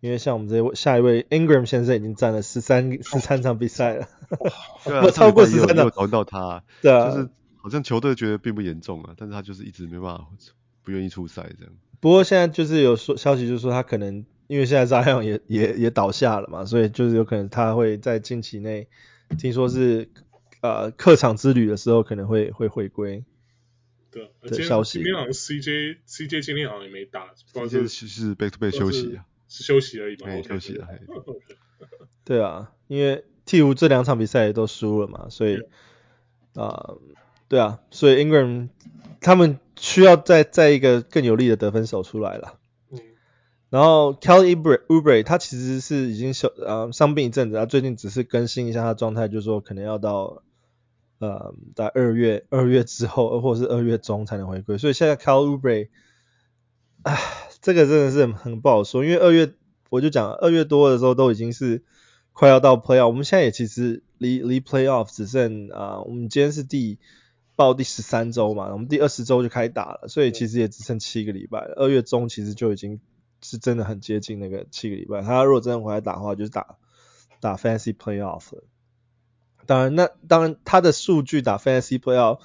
[0.00, 4.08] 因为像我们这位下一位 Ingram 先生已经占了十三十三场比赛了，
[4.84, 10.26] 对啊， 超过十三场，找到他，对啊，就是好像球队觉得并不严重啊，但是他就是一直没办法
[10.82, 11.74] 不愿意出赛这样。
[12.00, 18.88] 不过现在就是有说消息，就是说他可能因为现在 Zion 也 也也倒下了嘛，所以就是有可能他会在近期内，
[19.38, 20.08] 听说是
[20.62, 23.22] 呃客场之旅的时候可能会会回归。
[24.10, 24.98] 对，的消息。
[24.98, 30.88] 今天好像 CJ CJ 今天好像也没打，不知道是是 back to back 休息啊，是休息而已嘛，对，休息了。
[32.24, 35.58] 对啊，因为鵜鹕这两场比赛也都输了嘛，所以
[36.54, 36.98] 啊、呃，
[37.46, 38.70] 对啊，所以 Ingram
[39.20, 39.58] 他们。
[39.80, 42.58] 需要再再一个更有力的得分手出来了。
[42.90, 43.00] 嗯，
[43.70, 50.42] 然后 Kelly Oubre 他其实是已经休呃伤病一阵子，他最近只是更新一下他状态，就是说可能要到
[51.18, 54.76] 呃在二月二月之后，或者是二月中才能回归。
[54.76, 55.88] 所以现在 Kelly Oubre，
[57.04, 57.18] 唉，
[57.62, 59.50] 这个真的是很不好说，因为二月
[59.88, 61.82] 我就讲二月多的时候都已经是
[62.34, 66.98] 快要到 Playoff，我们现在也其实离离 Playoff 只剩啊、呃，我们今天是第。
[67.60, 71.74] 报第十三周嘛，我们第二十周就开打了，所以其实也只剩七个礼拜了。
[71.76, 72.98] 二月中其实就已经
[73.42, 75.20] 是真的很接近那个七个礼拜。
[75.20, 76.78] 他如果真的回来打的话，就是打
[77.38, 78.64] 打 Fantasy Playoff 了。
[79.66, 82.38] 当然，那当然他的数据打 Fantasy Playoff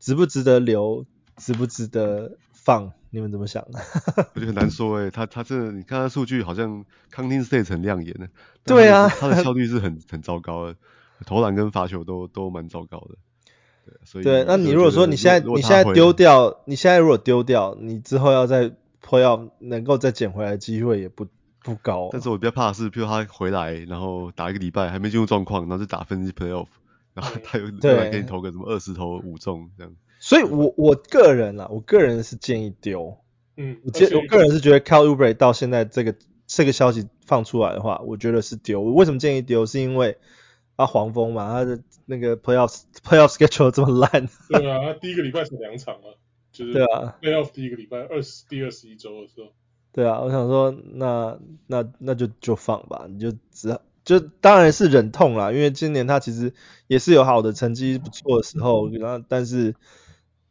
[0.00, 1.04] 值不值得留，
[1.36, 2.92] 值不值得放？
[3.10, 3.78] 你们怎么想呢？
[4.34, 8.28] 我觉得很难说诶、欸，他他这你看他数据好像 Counting Stats 很亮眼的，
[8.64, 10.76] 对啊，他的 效率是很很糟糕的，
[11.26, 13.16] 投篮跟罚球都都蛮糟糕的。
[13.84, 18.72] 对，所以对，那你如果说你现在你现在丢掉，你现在如果丢掉，你之后要再
[19.04, 21.26] playoff 能够再捡回来的机会也不
[21.62, 22.08] 不高。
[22.10, 26.68] 但是我比较怕的是，譬如他回来，然后打一个礼拜还没进入状况，然后就打分析 playoff，
[27.12, 29.92] 然后他又回来给你投个什么二十投五中这样。
[30.18, 33.18] 所以我我个人啊，我个人是建议丢。
[33.58, 36.14] 嗯，我建我个人是觉得 Kelly Oubre 到现在这个
[36.46, 38.80] 这个消息放出来的话，我觉得是丢。
[38.80, 39.66] 我为什么建议丢？
[39.66, 40.16] 是因为
[40.76, 41.78] 啊黄蜂嘛，他的。
[42.06, 44.28] 那个 playoff playoff schedule 这么烂？
[44.48, 46.12] 对啊，他第一个礼拜是两场啊，
[46.52, 49.52] 就是对啊，playoff 第一个礼拜二十第二十一周的时候。
[49.92, 51.38] 对啊，我想说那
[51.68, 56.52] 那那就就放吧，你就只就当然是忍痛啦，因为今年他其实
[56.88, 59.76] 也是有好的成绩不错的时候，然后但是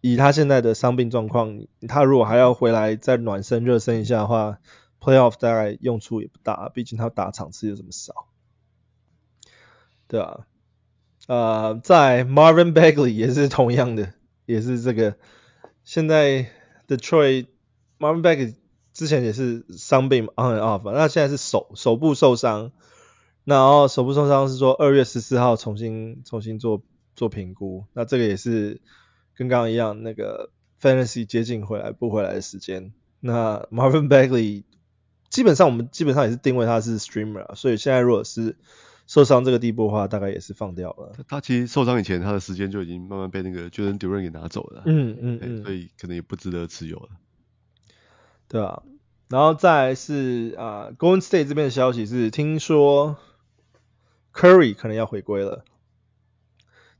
[0.02, 4.60] 以他现在的伤病状况，他如果还要回来再暖身热身一下的话
[5.00, 8.28] ，playoff 大概用处也不大，毕竟他打场次又这么少。
[10.08, 10.48] 对啊。
[11.28, 14.14] 呃，在 Marvin Bagley 也是同样的，
[14.46, 15.16] 也是这个。
[15.84, 16.50] 现在
[16.88, 17.48] Detroit
[18.00, 18.56] Marvin Bagley
[18.94, 22.72] 之前也是伤病 on and off，那现在是手手部受伤，
[23.44, 26.82] 然后手部受伤是说二月十四号重新重新做
[27.16, 28.82] 做评估，那这个也是
[29.36, 32.94] 跟刚刚一样，那个 Fantasy 接近回来不回来的时间。
[33.20, 34.64] 那 Marvin Bagley
[35.30, 38.58] 基本上我们基本上也是定位他是 Streamer，所以现在如果是
[39.14, 41.12] 受伤这个地步的话，大概也是放掉了。
[41.28, 44.82] 他其实受伤以前，他的时间就已经慢慢被那个 Jordan Duran 给拿走了。
[44.88, 47.10] 嗯嗯嗯，所以可能也不值得持有了。
[48.48, 48.82] 对啊，
[49.30, 53.18] 然后再来是啊、呃、Golden State 这边的消息是，听说
[54.34, 55.64] Curry 可能要回归了。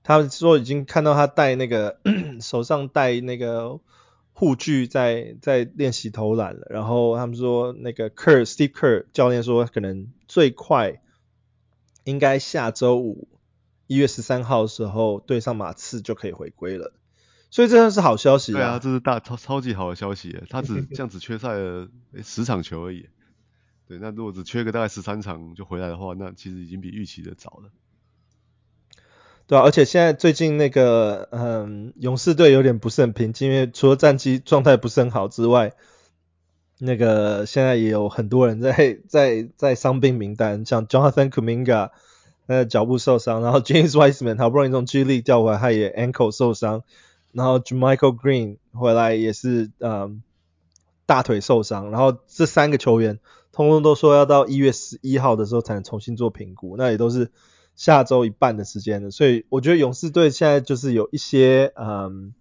[0.04, 1.98] 他们说已经看到他戴那个
[2.42, 3.80] 手上戴那个
[4.34, 6.68] 护具在在练习投篮了。
[6.70, 11.00] 然后他们说那个 Kerr Steve Kerr 教练说可能最快。
[12.04, 13.28] 应该下周五
[13.88, 16.94] 一月十三号的时候对上马刺就可以回归了，
[17.50, 18.54] 所以这是好消息。
[18.54, 20.42] 对啊，这是大超超级好的消息。
[20.50, 21.88] 他只 这样只缺赛了
[22.24, 23.08] 十场球而已。
[23.88, 27.70] 对，那如果只缺个大概十三场就回来的话，那其实已经比预期的早了。
[29.46, 35.74] 对啊，而且现在最近那个嗯，勇士队有点不是很平静，因为除了战绩状态不是很好之外，
[36.80, 41.92] 那个现在也有很多人在在在伤病名单，像 Jonathan Kuminga，
[42.48, 46.84] 呃，脚部受伤，然后 James Wiseman 好不容易从 G l e 调回来，他也 ankle 受伤，
[47.32, 50.22] 然后 Jamichael Green 回来也是嗯
[51.06, 53.20] 大腿受伤，然后这三个球员
[53.52, 57.32] 通通都说要到一月十一号的时候才能重新做评估，那也都是。
[57.76, 62.36] 下周一半的时间了，所以我觉得勇士队现在就是有一些，嗯，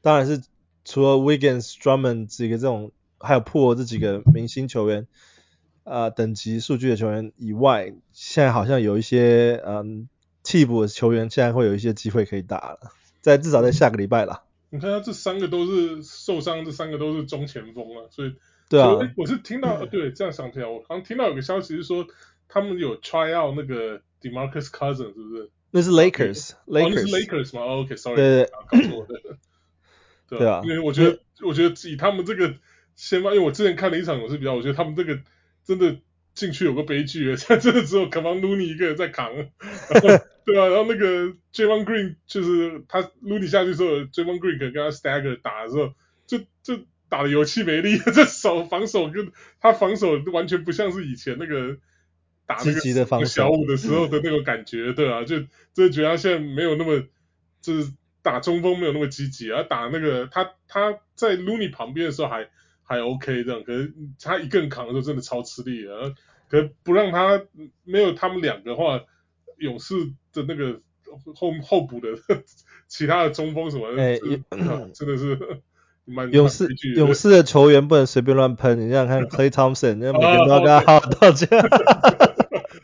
[0.00, 0.42] 当然是
[0.84, 2.90] 除了 Wiggins、Drummond 几个这种，
[3.22, 5.06] 还有 Poole 这几个明星球员，
[5.84, 10.08] 呃，等级数据的球员以外，现在好像有一些，嗯，
[10.42, 12.78] 替补的球员现在会有一些机会可以打了，
[13.20, 14.42] 在至少在下个礼拜啦。
[14.70, 18.34] 你看他这三个都是受伤，这三个都是中前锋啊，所以
[18.68, 22.06] 对啊，我是听到，对，这样想起来，我好像听到有个消息是说，
[22.48, 24.02] 他们有 try out 那个。
[24.22, 25.50] DeMarcus Cousins 是不是？
[25.72, 27.62] 那是 Lakers，Lakers，哦，那是 Lakers 吗？
[27.62, 29.38] 哦，OK，Sorry，对对，搞错了。
[30.28, 32.54] 对啊，因为我觉得，我觉得以他们这个
[32.94, 35.20] 先发，因为我之前看了一场勇士比赛，我觉得他们这个
[35.64, 35.98] 真的
[36.34, 39.32] 进去有个悲剧，现 在真的只有 Kevon Looney 一个人在扛。
[40.44, 45.94] 对啊，然后那个 Draymond Green 就是他 Looney 下去之后，Draymond Green 可能跟他 Stagger 打的时候，
[46.26, 51.78] 就就打的有气没力， 这手防守跟他防守完全不像是以前那个。
[52.44, 52.72] 打那
[53.20, 55.38] 个小五的时候的那种感觉，对啊，就
[55.72, 57.04] 就觉得他现在没有那么，
[57.62, 62.50] 就是打中锋没有那么积极啊，打那个他他在 Looney 旁边的时候还
[62.84, 66.14] 还 OK 这样，可是他一个人扛的时候真的超吃力的，
[66.48, 67.42] 可是不让他
[67.84, 69.00] 没有他们两个的话，
[69.58, 69.94] 勇士
[70.32, 70.80] 的那个
[71.34, 72.08] 后后补的
[72.88, 74.16] 其他的中锋什么的，欸
[74.50, 75.38] 啊、真的是
[76.04, 76.66] 蛮勇士
[76.96, 81.48] 勇士的球员不能随便乱喷，你想想看 Klay Thompson，那每天都要跟他好好道歉。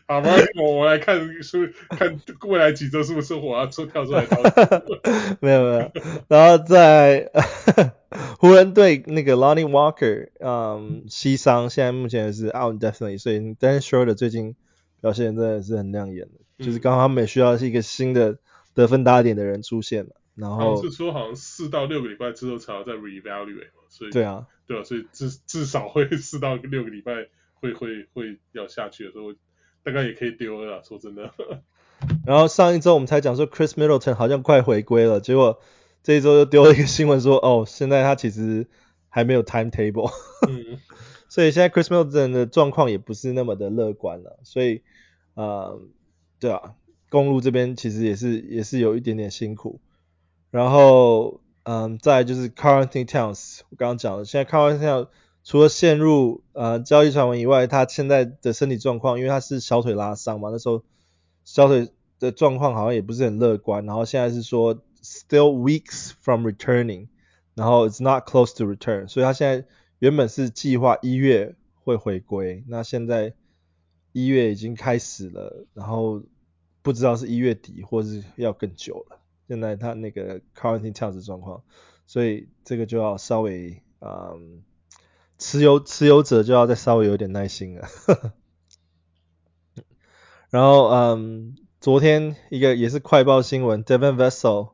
[0.06, 4.24] 好吧，我我来看是看未来几周是不是我要出跳出来
[5.40, 5.92] 没有没有，
[6.28, 7.30] 然后在
[8.38, 14.56] 湖人队那个 Lonnie Walker，嗯，膝伤，现在目前是 out indefinitely，所以 Dennis Schroeder 最近
[15.00, 18.38] 表现真的是很亮眼的，嗯、就是刚好他们也需要是一个新的
[18.74, 29.32] 得分打点的人出现了，然后是说好像四到六个礼拜之后才要再 reevaluate，所以对啊，对啊，所以至至少会 四到六个礼拜会会会要下去的时候。
[29.84, 31.32] 大概也可以丢了，说真的。
[32.26, 35.60] 然后上一周我们才讲说 Chris Middleton 好像快回归了，结果
[36.08, 38.66] 这一周又丢了一个新闻说，哦，现在他其实
[39.10, 40.10] 还没有 timetable。
[40.48, 40.78] 嗯。
[41.28, 44.80] 所以现在 Chris Middleton 的状况也不是那么的乐观了，所以，
[45.34, 45.78] 呃，
[46.40, 46.72] 对啊，
[47.10, 49.80] 公路这边其实也是也是有一点点辛苦。
[50.50, 55.08] 然后，嗯，再来就是 Karl-Anthony Towns，我刚刚讲了，现在 Karl-Anthony Towns
[55.44, 60.82] 除了陷入呃交易传闻以外，他现在的身体状况，因为他是小腿拉伤嘛，那时候
[61.44, 63.84] 小腿的状况好像也不是很乐观。
[63.84, 67.08] 然后现在是说 still weeks from returning，
[67.54, 69.66] 然后 it's not close to return，所以他现在
[69.98, 73.34] 原本是计划一月会回归，那现在
[74.12, 76.22] 一月已经开始了，然后
[76.82, 79.20] 不知道是一月底或是要更久了。
[79.48, 81.62] 现在他那个 Karl-Anthony Towns 状况，
[82.06, 84.62] 所以这个就要稍微嗯。
[85.40, 87.88] 持有持有者就要再稍微有点耐心了。
[90.50, 94.72] 然后，嗯，昨天一个也是快报新闻，Devin Vessel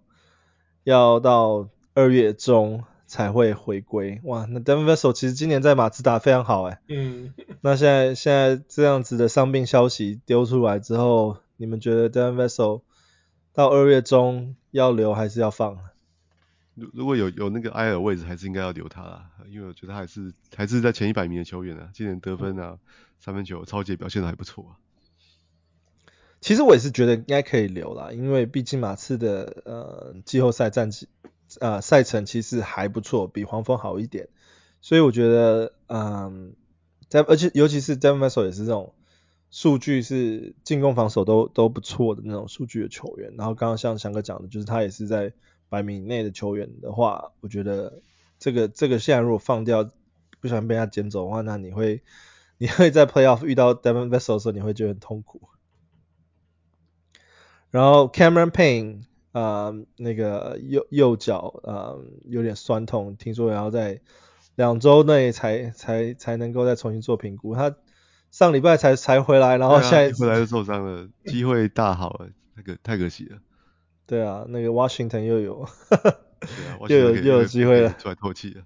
[0.85, 4.21] 要到二月中才会回归。
[4.25, 6.81] 哇，那 Devin Vassell 其实今年在马自达非常好哎。
[6.89, 7.35] 嗯。
[7.61, 12.83] 那现在现在这样子的伤病消息丢出来之后，你们觉得 Devin Vassell
[13.53, 15.79] 到二月中要留还是要放？
[16.75, 22.79] 如如果有有那个埃尔位置，还是应该要留他啦，因为我觉得他还是还是在前一百名的球员啊，今年得分啊、
[23.21, 24.73] 三分球、超级表现的还不错啊。
[26.45, 31.09] 其实我也是觉得应该可以留啦，因为毕竟马刺的呃季后赛战绩
[31.59, 34.29] 啊赛程其实还不错，比黄蜂好一点，
[34.83, 36.53] 所以我觉得嗯，
[37.09, 38.93] 在而且尤其是 Devin Vessel 也是这种
[39.51, 45.33] 数据是进攻防守都都不错的那种数据的球员，然后刚刚像翔哥讲的，就是他也是在。
[45.71, 48.01] 百米以内的球员的话，我觉得
[48.39, 49.91] 这个这个现在如果放掉，
[50.41, 52.03] 不小心被他捡走的话，那你会
[52.59, 55.41] 你会在 playoff 遇到 Devin Vessel 的时候，你会觉得很痛苦。
[57.75, 59.01] 然后 Cameron Payne
[59.33, 64.01] 啊、呃，那个右右脚啊、呃、有点酸痛，听说然后在
[64.55, 67.57] 两周内才才才能够再重新做评估。
[67.57, 67.75] 他
[68.31, 73.39] 上礼拜才才回来，然后现在、啊、回来就受伤了，机会大好了，那个太可惜了。
[74.07, 78.63] 对啊，那个 Washington 又有，对啊， 又有又有机会了，出来透气了。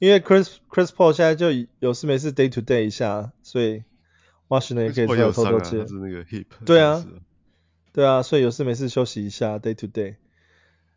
[0.00, 3.84] 因为 Chris Chris Paul 现在就有事没事 day to day 一下，所以
[4.48, 5.86] Washington 也可以出来透透气。
[5.86, 6.46] 是那个 hip。
[6.66, 7.06] 对啊，
[7.92, 10.16] 对啊，所以有事没事休息一下 day to day。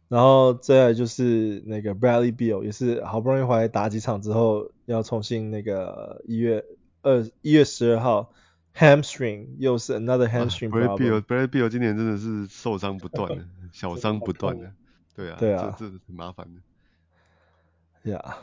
[0.10, 6.64] 然后再来就是那个 Bradley Beal 也是好不容易回来打几场之后，要重新那个一月
[7.02, 8.32] 二一月十二号
[8.76, 10.98] hamstring 又是 another hamstring problem。
[10.98, 14.72] Bradley Beal Bradley Beal 今年真的是受伤不断的， 小伤不断的。
[15.16, 18.12] 对啊，对啊，这这挺麻烦的。
[18.12, 18.34] 呀、yeah，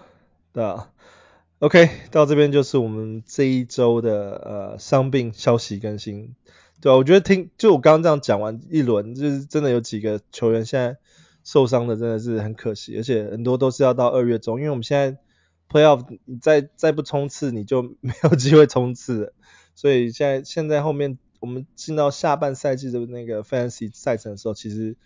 [0.53, 0.91] 对啊。
[1.61, 6.35] OK，到这边就是我们这一周的呃伤病消息更新。
[6.81, 10.97] 对啊，我觉得听就我刚刚这样讲完一轮，就是真的有几个球员现在
[11.45, 15.19] 受伤的真的是很可惜，而且很多都是要到二月中，因为我们现在
[15.69, 19.33] Playoff 你再再不冲刺你就没有机会冲刺了，
[19.75, 24.97] 所以现在现在后面我们进到下半赛季的那个 Fantasy 赛程的时候，其实。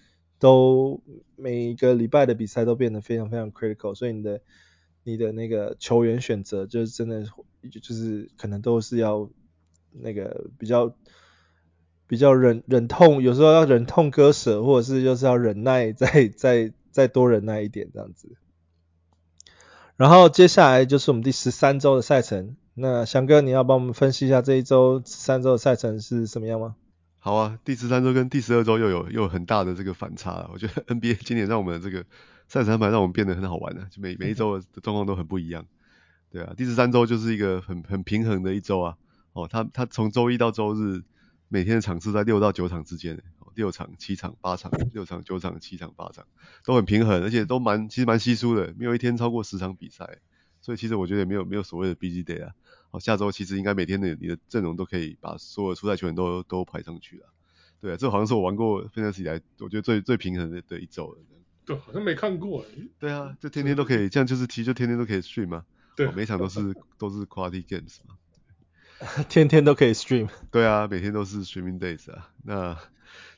[0.40, 1.00] 都
[1.36, 4.40] 每一个礼拜的比赛都变得非常非常 critical，所以你的
[5.02, 7.24] 你的那个球员选择就是真的
[7.70, 9.30] 就是可能都是要
[9.92, 10.94] 那个比较
[12.06, 18.36] 比较忍忍痛，有时候要忍痛割舍，或者是就是要忍耐再再再多忍耐一点这样子。
[19.96, 26.74] 然后接下来就是我们第十三周的赛程，那翔哥你要帮我们分析一下这一周三周的赛程是什么样吗？
[27.18, 30.50] 好啊，第十三周跟第十二周又有又有很大的这个反差了。
[30.52, 32.04] 我觉得 NBA 今年让我们的这个
[32.48, 35.64] 赛程安排让我们变得很好玩了，就每每一周的状况都很不一样。
[36.30, 38.96] 对啊，第十三周就是一个很很平衡的一周啊。
[39.32, 41.02] 哦，他他从周一到周日
[41.54, 43.22] 每天的场次在六到九场之间，
[43.54, 46.26] 六场、七场、八场、六场、九场、七场、八场
[46.64, 50.18] 都很平衡，而且都蛮其实蛮稀疏的，没有一天超过十场比赛。
[50.60, 52.52] 所以其实我觉得也没有没有所谓的 busy day 啊。
[52.90, 57.32] 好，下周其实应该每天的你的阵容都可以把所有的出赛球员都都排上去了。
[57.80, 61.18] 对啊，这好像是我玩过 Fantasy 以来我觉得最最平衡的的一周了。
[61.64, 62.66] 对，好像没看过。
[62.98, 65.64] 对啊，就天天都可以，这样就是其实就天天都可以 stream 嘛。
[65.94, 68.16] 对，每场都是都是 quality games 嘛。
[69.28, 70.28] 天天都可以 stream。
[70.50, 72.30] 对啊，每天都是 streaming days 啊。
[72.42, 72.78] 那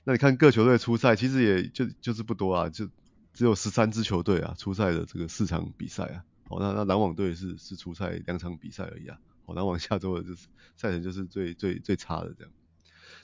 [0.04, 2.88] 那你看各球队出赛，其实也就就是不多啊，就
[3.34, 6.24] 只有十三支球队啊出赛的这个四场比赛啊。
[6.48, 9.18] 好，那那篮网队是是出赛两场比赛而已啊。
[9.44, 10.46] 好，篮网下周的就是
[10.76, 12.52] 赛程就是最最最差的这样。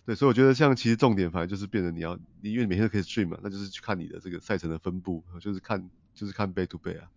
[0.04, 7.08] 对，所以我觉得像其实重点反正就是变得你要，你因为每天都可以 stream 嘛，那就是去看你的这个赛程的分布，就是看就是看 back to back 啊。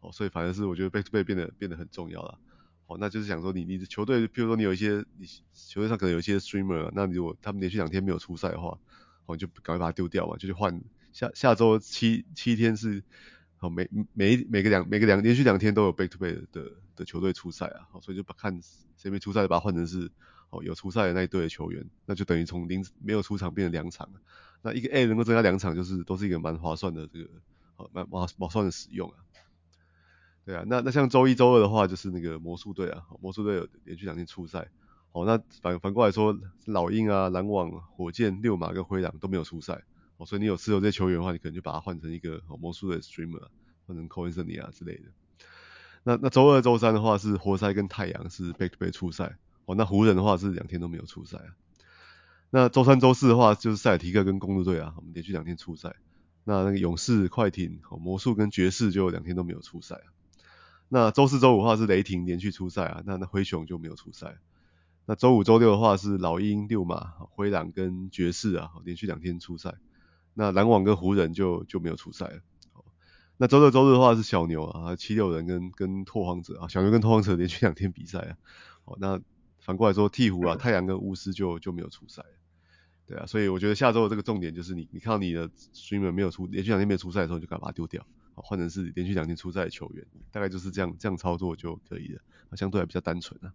[0.00, 2.38] 好，所以反正是我觉得 back to back 变得变得很重要了。
[2.86, 8.78] 哦，那就是想说你你的球队，譬如说你有一些你球队上可能有一些 streamer，那你如果他们连续两天没有出赛的话，
[9.26, 10.82] 好，你就赶快把它丢掉嘛，就去换
[11.12, 13.02] 下下周七七天是。
[13.56, 18.60] 好，每每每个两每个两连续两天都有 back to back 的的球队出赛啊，好，所以就把看
[18.98, 20.10] 谁没出赛，把它换成是
[20.50, 24.10] 哦有出赛的那一队的球员，那就等于从零没有出场变成两场，
[24.60, 27.30] 那一个 A 能够增加两场，就是都是一个蛮划算的这个
[27.76, 29.23] 好蛮蛮划算的使用啊。
[30.44, 34.68] 对啊，那那像周一周二的话，就是那个魔术队啊，魔术队有连续两天出赛，
[35.12, 39.84] 哦，那反反过来说，老鹰啊、篮网、火箭、六马跟灰狼都没有出赛。
[40.16, 43.48] 哦，所以你有持有这些球员的话，你可能就把它换成一个魔术的 streamer，
[43.86, 45.02] 换成 Cole Anthony 啊之类的。
[46.04, 51.56] 那那周二、周三的话是活塞跟太阳是 back to back 出赛，哦，那湖人的话是两天都没有出赛啊。
[52.50, 55.96] 那周三、周四的话就是塞尔提克跟公路队啊，我们连续两天出赛。
[56.44, 60.06] 那那个勇士、快艇、哦魔术跟爵士就两天都没有出赛啊。
[60.94, 64.38] 那周四、周五的话是雷霆连续出赛啊，那那灰熊就没有出赛。
[65.06, 69.74] 那周五、周六的话是老鹰、六马、灰狼跟爵士啊，连续两天出赛。
[70.34, 72.38] 那篮网跟湖人就就没有出赛了。
[73.38, 78.36] 那周六周日的话是小牛啊，七六人跟跟拓荒者啊，小牛跟拓荒者连续两天比赛啊。
[78.84, 79.20] 好，那
[79.58, 82.22] 反过来说，鹈鹕啊，太阳跟巫师就就没有出赛。
[83.04, 88.06] 对啊，所以我觉得下周的这个重点就是你你看到你的 streamer 没有出连续两天没有出赛的时候，就赶快把它丢掉，
[88.36, 92.20] 换成是连续两天出赛的球员，大概就是这样这样操作就可以了，
[92.56, 93.52] 相对还比较单纯啊。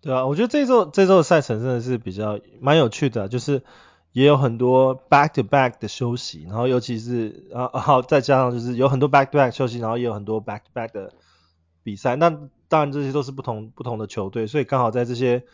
[0.00, 3.62] 对啊，我觉得这周这周的赛程真的是比较蛮有趣的，就是。
[4.12, 11.14] 也有很多 back to back 的休息，然后尤其是啊好，再加上就是有很多 back to back 休息，然后也有很多 back to back 的
[11.84, 12.16] 比赛。
[12.16, 12.28] 那
[12.66, 15.44] 当然这些都是不同不同的球队，所以刚好在这些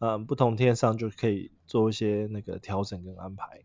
[0.00, 3.60] 嗯不同天上就可以做一些那个调整跟安排。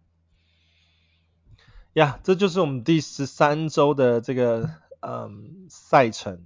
[1.96, 4.70] 呀、yeah，这就是我们第十三周的这个
[5.02, 6.46] 嗯赛程。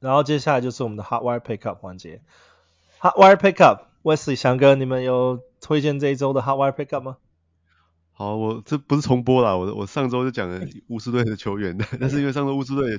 [0.00, 2.20] 然后接下来就是我们的 hot wire pickup 环节。
[3.00, 5.40] hot wire pickup，Wesley 翔哥，你们有？
[5.58, 7.16] 推荐这一周的 Hot Wire Pickup 吗？
[8.12, 12.98] 好，我这不是重播啦，我我上周就讲了巫师队的球员的，但是因为上周巫师队也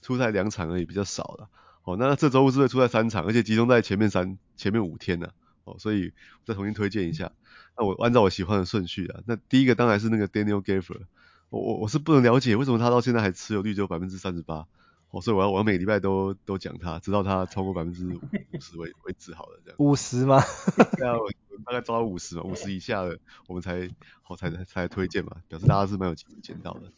[0.00, 1.50] 出赛两场而已，比较少了。
[1.82, 5.28] 好，那这周巫师队出赛三场，而且集中在前面三前面五天呢，
[5.68, 6.12] 哦，所以
[6.44, 7.32] 再重新推荐一下。
[7.76, 11.02] 那我按照我喜欢的顺序啊，那第一个当然是那个 Daniel Gafford，
[11.50, 14.66] 我我我是不能了解为什么他到现在还持有率只有百分之三十八。
[15.10, 19.76] 哦，所以我要我要每个礼拜都都讲他，直到他超过百分之五十为为止好了这样。
[19.78, 20.38] 五十吗？
[20.98, 21.30] 对啊，我
[21.64, 23.88] 大概抓到五十嘛，五十以下的我们才
[24.20, 26.92] 好才才才推荐嘛，表示大家是蛮有机会捡到的。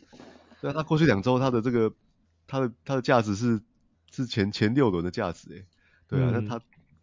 [0.61, 1.93] 对啊，他过去两周他的这个
[2.49, 3.61] 他的他的价值是
[4.11, 5.65] 是前前六轮的价值诶。
[6.09, 6.61] 对啊，那、嗯、他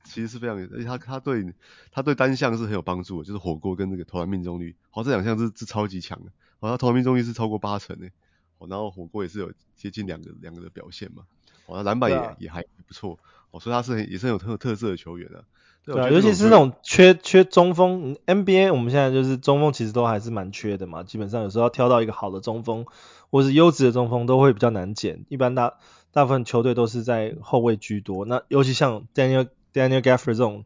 [0.07, 1.53] 其实是非常，而且他他对
[1.91, 8.11] 他对单项是很有帮助的，就是火锅跟那个投篮命中率，好这两项是是超级强的，好他投篮命中率是超过八成诶。
[8.59, 11.21] 哦，然后火锅也是有接近两个两个的表现嘛，
[11.67, 13.19] 哦，篮板也、啊、也还不错，
[13.51, 15.45] 哦，所以他是很也是很有特特色的球员啊。
[15.85, 22.87] 对，对啊，尤其是那种缺缺中锋，NBA 我们现在就是中锋其实都还是蛮缺的嘛，基本上有时候要挑到一个好的中锋
[23.29, 25.75] 或是优质的中锋都会比较难捡，一般大
[26.11, 30.65] 大部分球队都是在后卫居多，那尤其像 Daniel Daniel Gafford 这种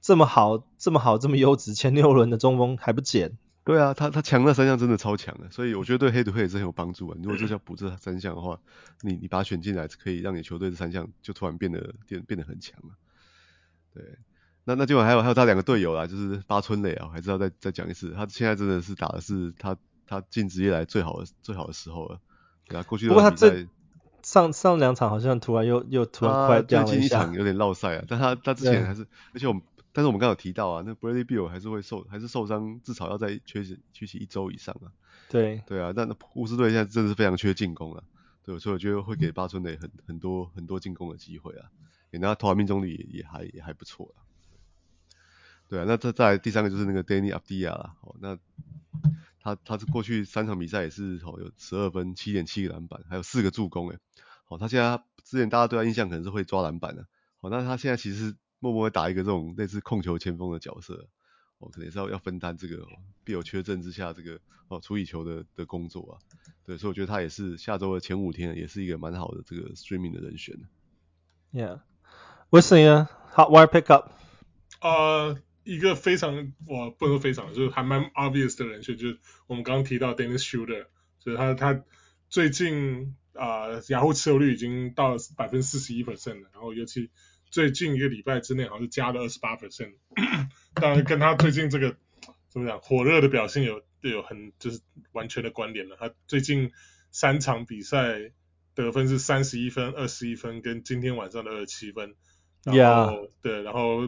[0.00, 3.38] 这么好这么好这么优质前六轮的中锋还不捡。
[3.64, 7.16] 对啊，他他强那三项真的超强的，所以我觉得对黑土黑也是很有帮助啊。
[7.22, 8.58] 如果就是要补这三项的话，
[9.02, 12.94] 你你把他选进来，可以让你球队这三项就突然变得变变得很强了。
[13.92, 14.02] 对，
[14.64, 22.20] 那那今晚还有还有他两个队友啦，就是八村垒啊，还是要再再讲一次，他现在真的是打的是他他进职业来最好的最好的时候了。
[22.66, 23.68] 对啊，过去的比赛，不过他这
[24.28, 29.62] 上上两场好像突然又又突然快掉了一下，场有点落赛啊，但他他之前还是，而且我们。
[29.90, 34.92] 但是我们刚刚有提到啊，那 Bradley Beal 还是会受，还是受伤，至少要在缺席缺席一周以上啊。
[35.28, 38.02] 对对啊，那那巫师队现在真的是非常缺进攻啊，
[38.44, 41.66] 对，所以我觉得会给八村垒很很多很多进攻的机会啊，
[42.12, 44.22] 给他投篮命中率也也还也还不错啊。
[45.68, 48.38] 对啊，那再再来第三个就是那个 Danny Avdija 啦，哦，那
[49.54, 53.98] 他他是过去三场比赛也是哦有十二分，七点七个篮板，还有四个助攻诶。
[54.48, 57.06] 哦，他现在之前大家对他印象可能是会抓篮板的，
[57.40, 58.36] 哦，那他现在其实。
[58.60, 61.06] 默默会打一个这种类似控球前锋的角色，
[61.58, 62.84] 哦，可能也是要要分担这个
[63.22, 66.18] 必有缺阵之下这个哦处理球的的工作啊，
[66.66, 70.56] 对，所以我觉得他也是下周的前五天也是一个蛮好的这个 streaming 的人选。
[71.52, 74.08] Yeah，Wesley 呢？Hot wire pickup？
[74.80, 75.38] 呃，uh,
[75.74, 80.86] 一个非常我不能说非常，就是还蛮 obvious 的人选，就是我们刚刚提到 Dennis Schroeder，
[81.20, 81.84] 就是他他
[82.28, 87.10] 最近啊雅虎持有率已经到百分之四十一 percent 了，然后尤其。
[87.50, 89.94] 最近一个礼拜之内好像是加了二十八 percent，
[90.74, 91.96] 当然跟他最近这个
[92.50, 95.96] 怎么讲火热的表现有有很就是完全的关联了。
[95.98, 96.72] 他最近
[97.10, 98.32] 三场比赛
[98.74, 102.16] 得分是三十一分、二十一分跟今天晚上的二十七分，
[102.64, 103.30] 然后 Yeah.
[103.40, 104.06] 对，然后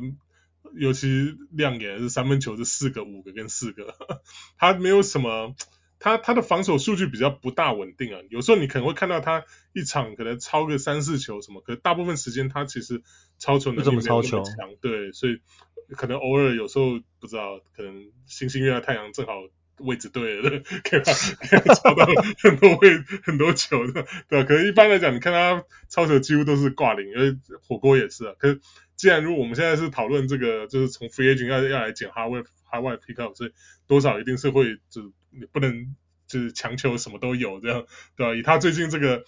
[0.75, 3.95] 尤其亮眼的是三分球是四个、五个跟四个，
[4.59, 5.55] 他没有什么。
[6.03, 9.45] 他他的防守数据比较不大稳定啊，有时候你可能会看到他
[9.75, 13.03] 一场可能超个三四球什么，可是大部分时间他其实
[13.39, 14.43] 超球能力没有那么强，
[14.81, 15.43] 对，所以
[15.91, 19.33] 可能偶尔有时候不知道，可能星星月亮太阳正好
[19.77, 22.07] 位置对了， 可以超到
[22.39, 24.49] 很多位很多球的，对吧？
[24.49, 27.37] 可能一般来讲，你看他超球几乎都是挂零，因为
[27.69, 28.33] 火锅也是啊。
[28.39, 28.63] 可是
[29.01, 33.53] 既然如果我们现在是讨论这个，就是从 free agent 要要来捡 hard wire hard wire pick up，所以
[33.86, 35.12] 多少一定是会就。
[35.32, 35.94] 你不能
[36.26, 37.86] 就是强求什么都有这样，
[38.16, 38.34] 对吧？
[38.34, 39.22] 以他最近这个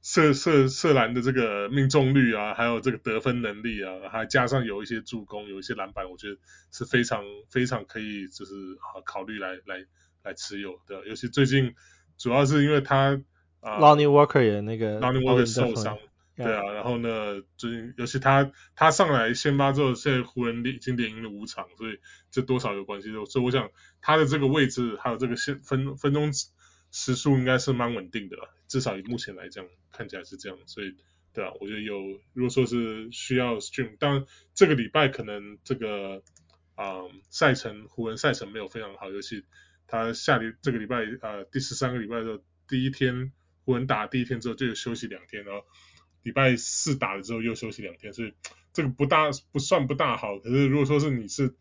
[0.00, 6.36] 射射射篮的这个命中率啊，还有这个得分能力啊，还加上有一些助攻，有一些篮板，我觉得
[6.70, 9.84] 是非常非常可以就是好考虑来来
[10.22, 11.04] 来持有的。
[11.08, 11.74] 尤其最近
[12.16, 13.20] 主要是因为他
[13.58, 15.98] 啊，Lonnie Walker 也那个 Lonnie Walker 受伤。
[16.34, 21.98] 对啊，然后呢，最近尤其他他上来先发之后，现在湖人已经连赢了五场，所以
[22.30, 23.10] 这多少有关系。
[23.28, 23.70] 所以我想
[24.00, 26.32] 他的这个位置还有这个分分分钟
[26.90, 30.58] 时数应该是蛮稳定的，至少以目前来讲看起来是这样。
[30.64, 30.96] 所以
[31.34, 31.98] 对啊，我觉得有
[32.32, 36.22] 如果说是需要 stream，当然这个礼拜可能这个
[36.76, 39.44] 啊赛程湖人赛程没有非常好，尤其
[39.86, 43.32] 他下礼这个礼拜啊第十三个礼拜的第一天
[43.66, 45.62] 湖人打第一天之后就有休息两天，然后。
[46.22, 48.32] 礼拜四打了之后又休息两天，所以
[48.72, 50.38] 这个不大不算不大好。
[50.38, 51.54] 可是如果说是你是，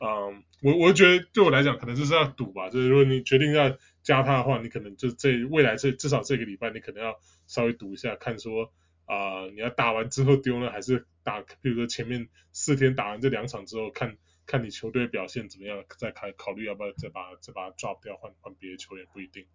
[0.00, 2.70] 嗯，我我觉得对我来讲可能就是要赌吧。
[2.70, 8.72] 就是如果你决定要加他的话，你可能就这未来这至少这个礼拜你可能要稍微赌一下，看说
[9.06, 19.46] 啊、你要打完之后丢呢，还是打，比如说前面四天打完这两场之后，看看你球队表现怎么样，再考考虑要不要再把再把它 drop 掉，换换别的球员不一定。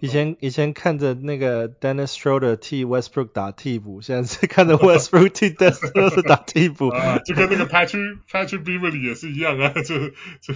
[0.00, 10.54] 以前以前看着那个 Dennis Schroeder 替 Westbrook 打替补，现在是看着 Westbrook 替 Dennis Schroeder 打替补啊，就跟那个 Patrick Patrick Beverly 也是一样啊，就就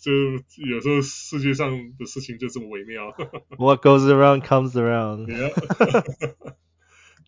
[0.00, 0.12] 就
[0.66, 3.14] 有时候世界上的事情就这么微妙。
[3.56, 5.26] What goes around comes around。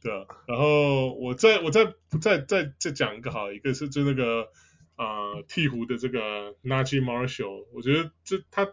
[0.03, 4.49] 对啊，然后我再我再再再再讲一个好，一个是就那个
[4.97, 8.67] 啊鹈鹕的这个 Naji Marshall，我觉得这他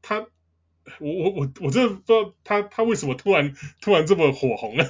[0.00, 0.26] 他。
[1.00, 4.84] 我我我我真的不知道他他为什么突然突然这么火红了。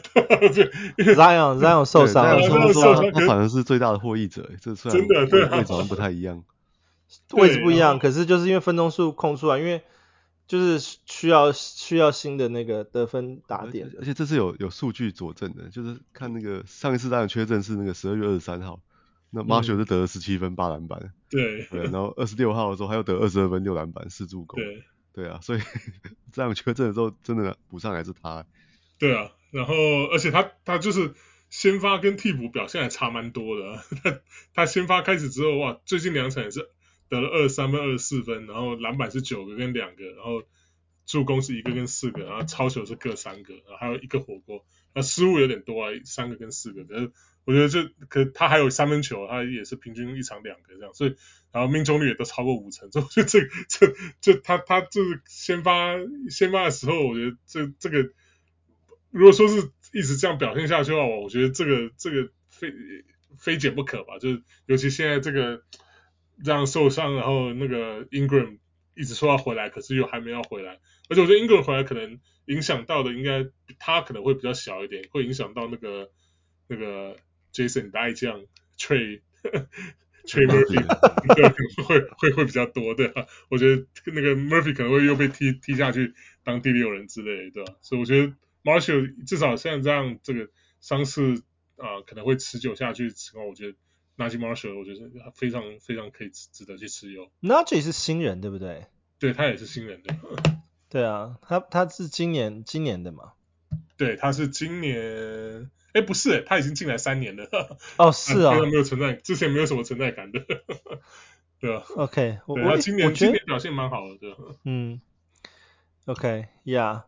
[0.97, 6.45] Zion Zion 受伤了，他反而是最大的获益者，这算真的对位置好像不太一样，
[7.33, 9.83] 位置不一样，可是就是因为分钟数空出来，因为
[10.47, 18.81] 就是需要需要新的那个得分打点，而且这是有有数据佐证的，就是看那个上一次当然缺阵是那个十二月二十三号，
[19.31, 24.85] 那 Marshall 是得了十七分八篮板，对对，然后二十六号的时候他又得二十二分六篮板四助攻，对。
[25.17, 25.61] 对啊，所以
[26.31, 28.47] 这样缺阵的时候，真的补上来是他。
[28.99, 29.75] 对啊，然后
[30.13, 31.15] 而且他他就是
[31.49, 33.83] 先发跟替补表现还差蛮多的。
[34.05, 34.21] 他
[34.53, 36.69] 他先发开始之后，哇，最近两场也是
[37.09, 40.43] 得了二十三分、二十四分，然后篮板是九个跟两个，然后
[41.07, 44.67] 助攻是一个跟四个，然后抄球是各三个，然后还有一个火锅。
[44.95, 47.13] 那失误有点多啊，三个跟四个，可是
[47.47, 51.17] 我觉得这可他还有三分球，他也是平均一场两个这样，所以
[51.53, 55.95] 然后命中率也都超过五成，所以就这这这他他就是先发
[56.29, 58.11] 先发的时候，我觉得这这个
[59.11, 62.73] 如果说是一直这样表现下去的话，我觉得这个这个非
[63.39, 65.63] 非减不可吧，就是尤其现在这个
[66.45, 68.59] 这样受伤，然后那个 Ingram
[68.95, 72.21] 一直说要回来，可是又还没要回来，而且我觉得 Ingram 回来可能。
[72.47, 73.45] 影响到的应该
[73.81, 76.13] 他可能会比较小一点，会影响到那个
[76.69, 77.17] 那个
[77.57, 78.45] Jason 的爱将
[78.79, 79.21] Trey
[80.27, 81.49] Trey Murphy 对
[81.85, 83.27] 会会会比较多对吧？
[83.49, 86.13] 我觉得那个 Murphy 可能会又被踢踢下去
[86.45, 87.75] 当第六人之类的，对吧？
[87.81, 90.51] 所以我觉得 Marshall 至少像这样这个
[90.81, 91.43] 伤势
[91.77, 93.77] 啊可能会持久下去情况，我觉得
[94.19, 97.31] Naji Marshall 我觉得非常非常可以值得去持有。
[97.41, 98.87] Naji 是新人对不对？
[99.19, 100.17] 对他也是新人对。
[100.89, 103.33] 对啊，他他是今年今年的嘛？
[103.97, 107.49] 对，他是今年，哎，不是，他已经进来三年了。
[107.97, 110.41] 哦，是啊，没有存在，之前没有什么存在感的。
[111.59, 114.37] 对啊，OK，我他今年今年表现蛮好的，对。
[114.65, 115.01] 嗯
[116.05, 117.05] ，OK，Yeah，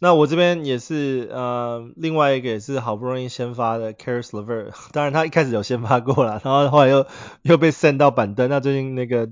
[0.00, 7.06] 那我这边也是，呃，另外一个也是好不容易先发的 Caris LeVert，当然他一开始有先发过了，然后后来又
[7.42, 9.30] 又被 send 到板凳，那最近那个。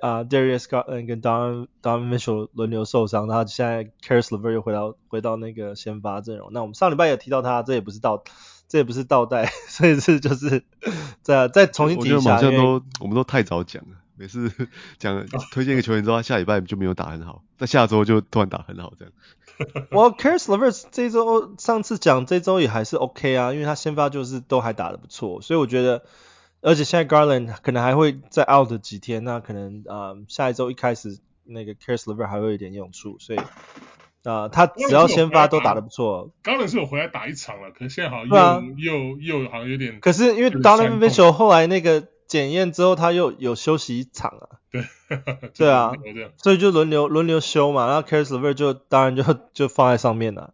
[0.00, 6.48] 啊、uh,，Darius Garland 跟 Don Donovan Mitchell 轮流受伤，然后现在 Caris LeVert 又回到回到那个先发阵容。
[6.52, 8.24] 那我们上礼拜也提到他，这也不是倒，
[8.66, 10.64] 这也不是倒带， 所以是就是
[11.22, 12.16] 再再重新提一下。
[12.16, 14.50] 我觉得好像都为我们都太早讲了，每次
[14.98, 19.14] 讲推荐一个球员之后，他下礼拜就没有打很好，在下周就突然打很好这样。
[19.92, 26.02] 我 Caris LeVert 这周上次讲这周也还是 OK 啊，因为他先发就是都还打得不错，所以我觉得。
[26.66, 33.46] 而且现在 Garland 可能还会再 out 几天，那可能啊、呃、下一周一开始那个 Caris LeVert 还会有一点用处，所以啊、
[34.24, 36.32] 呃、他只要先发都打得不错。
[36.42, 40.00] Garland 是有回来打一场了，可是现在好像又、啊、又又好像有点。
[40.00, 44.58] 可是因为 Donovan Mitchell 后来那个检验之后，他又有休息一场啊。
[44.72, 44.82] 对。
[45.54, 45.92] 对啊。
[46.42, 50.52] 所以就轮流轮流休嘛，然后 Caris LeVert 就当然就就放在上面了。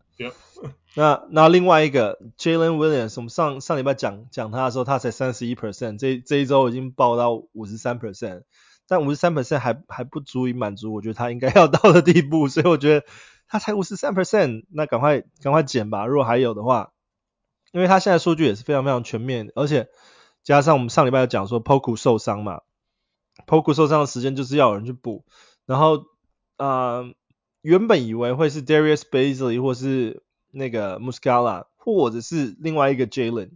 [0.94, 8.42] 那那另外一个 Jalen Williams，我们上上礼拜讲讲他的时候，他才三十一 percent，这这一周已经爆到五十三 percent，
[8.86, 13.06] 但五十三 percent 还还不足以满足我觉得他应该要到的地步， 所以我觉得
[13.48, 16.92] 他才五十三 percent，那赶快赶快减吧，如果还有的话，
[17.72, 19.88] 因为他现在数据也是非常非常全面，而且
[20.44, 22.60] 加上我们上礼拜有讲说 Poku 受伤嘛
[23.46, 25.24] ，Poku 受伤的时间就是要有人去补，
[25.64, 26.04] 然后
[26.58, 27.10] 呃
[27.62, 30.22] 原本以为会是 Darius Bazley 或是
[30.52, 33.50] 那个 Muscala 或者是另外一个 Jalen，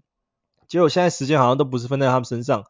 [0.66, 2.64] 结果现在时间好像都不是分在他们身上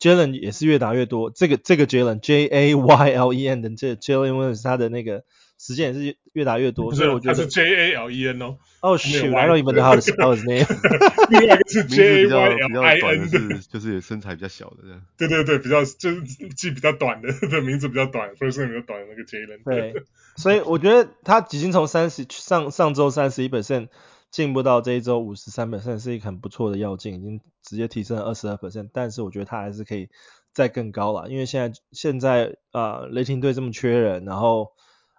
[0.00, 1.30] ，Jalen 也是越打越多。
[1.30, 4.62] 这个这个 Jalen J A Y L E N 的这 Jalen w i l l i s
[4.62, 5.24] 他的那个
[5.64, 8.58] 时间也是越打越多，所以我觉得是 J A L E N 哦。
[8.82, 10.66] 哦，shoot，I don't even know how to spell his name。
[11.30, 15.00] 另外一个是 J A Y L I N 的，就是身材比较小的这样。
[15.16, 16.22] 对对对，比较就是
[16.54, 19.64] 记比较短的， 的名字比较短，first name 比较短的那个 Jalen。
[19.64, 20.02] 对。
[20.36, 23.88] 所以我觉得他已经从三十上上周三十一 percent
[24.30, 28.90] 进步到这一周五十三 percent 是一个很不错的跃进，已经直接提升了二十二 percent。
[28.92, 30.10] 但是我觉得他还是可以
[30.52, 34.72] 再更高了，因为现在现在啊、呃、雷霆队这么缺人，然后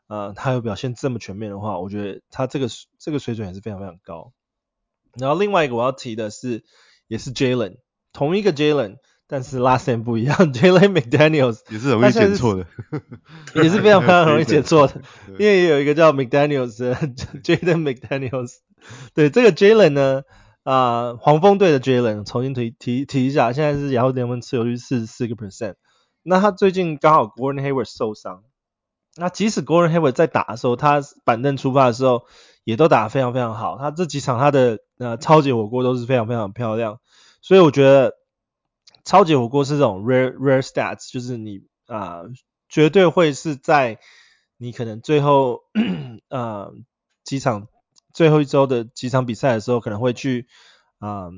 [0.08, 2.68] 呃他有表现这么全面的话，我觉得他这个
[2.99, 4.32] 这个水准也是非常非常高。
[5.18, 6.64] 然后另外一个我要提的是，
[7.08, 7.78] 也是 Jalen，
[8.14, 8.97] 同一个 Jalen。
[9.28, 12.68] 但是 last name 不一样， Jalen McDaniels 也是容易写错的，
[13.56, 15.01] 也是非常非常容易写错的，
[15.39, 16.93] 因为也有一个叫 McDaniels 的
[17.41, 18.58] Jaden McDaniels，
[19.16, 20.22] 对这个 Jalen 呢，
[20.62, 25.74] 啊、呃、黄蜂队的 Jalen 重新提提提一下，现在是雅虎联盟持有率四十四个 percent，
[26.22, 28.43] 那他最近刚好 Gordon Hayward 受伤，
[29.16, 32.26] 那即使 Gordon Hayward 在打的时候，他板凳出发的时候
[32.63, 36.99] 也都打得非常非常好，他这几场他的呃超级火锅都是非常非常漂亮，
[37.41, 38.16] 所以我觉得。
[39.07, 42.24] 超级火锅是这种 rare rare stats，就是你啊、
[42.68, 43.99] 绝对会是在
[44.57, 45.61] 你可能最后
[46.30, 46.74] 呃
[47.24, 47.68] 几场
[48.13, 50.47] 最后一周的几场比赛的时候，可能会去
[50.97, 51.30] 啊、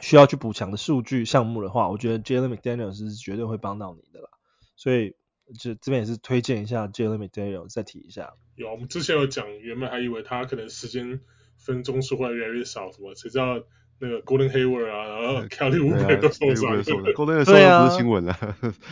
[0.00, 4.28] 需要去补强的数据项目的话，我觉得 Jalen McDaniel 是绝对会帮到你的啦。
[4.76, 5.16] 所以
[5.58, 8.34] 就这边也是推荐一下 Jalen McDaniels，再提一下。
[8.56, 11.20] 有，我们之前有讲，原本还以为他可能时间
[11.56, 13.62] 分钟数会越来越少，什么谁知道？
[14.00, 18.36] 那个 Golden Hayward 啊，然后 Kelly Oubre 都受伤，Gordon 受伤不是新闻了，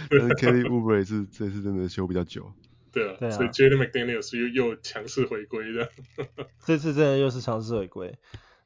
[0.09, 2.53] 但是 Kelly Oubre 是这次真的休比较久。
[2.92, 5.88] 对啊，所以 Jalen McDaniel 是又又强势回归的。
[6.64, 8.14] 这次真的又是强势回归，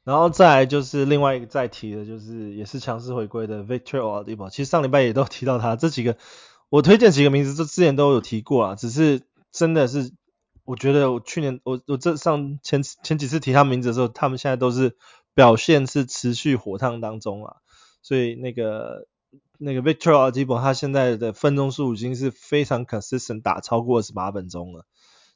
[0.03, 4.51] 然后再来就是另外一个再提的，就是也是强势回归的 Victor Oladipo。
[4.51, 6.17] 其实上礼拜也都提到他，这几个
[6.69, 10.11] 我推荐几个名字，这之前都有提过啊，只是真的是
[10.65, 14.97] 我觉得我去年我我这上前前几次提他名字的时候，他们现在都是。
[15.37, 17.57] 表现是持续火烫当中啊，
[18.01, 19.07] 所以那个
[19.59, 24.87] 那个 Victor Oladipo 他现在的分钟数已经是非常 consistent 打超过二十八分钟了，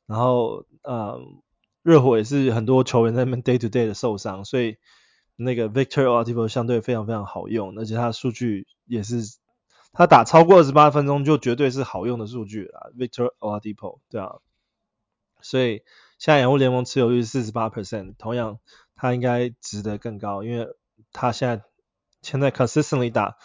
[0.08, 1.20] 然后呃
[1.84, 4.78] 热火也是很多球员在那边 day to day 的受伤，所以
[5.36, 9.22] 那个 Victor Oladipo 相对非常非常好用，而且他的数据也是
[9.94, 14.38] 他打超过二十八分钟就绝对是好用的数据了，Victor Oladipo 对啊，
[15.42, 15.84] 所以
[16.18, 18.60] 现在洋户联盟持有率四十八 percent，同样。
[18.94, 20.68] 他应该值得更高，因为
[21.12, 21.64] 他现在
[22.22, 23.36] 现在 consistently 打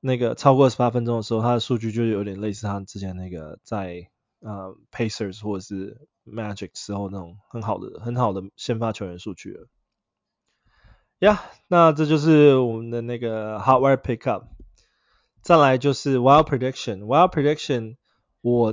[0.00, 4.10] 那个超过二十八分钟的时候，他的数据就有点类似他之前那个在
[4.40, 9.66] 呃 Pacers 或者是 Magic 时候那种很好的很好的先发球员数据了。
[11.20, 14.44] 呀、那这就是我们的那个 Hot Wire Pickup。
[15.42, 17.04] 再来就是 Wild Prediction。
[17.04, 17.96] Wild Prediction，
[18.40, 18.72] 我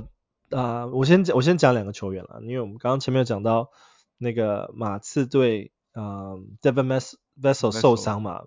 [0.50, 3.70] 啊、呃，我先讲我先讲两个球员了，因为我们刚刚前面有讲到
[4.16, 5.72] 那个马刺队。
[5.92, 7.02] 嗯、um,，Devin
[7.42, 8.44] Vassell 受伤嘛，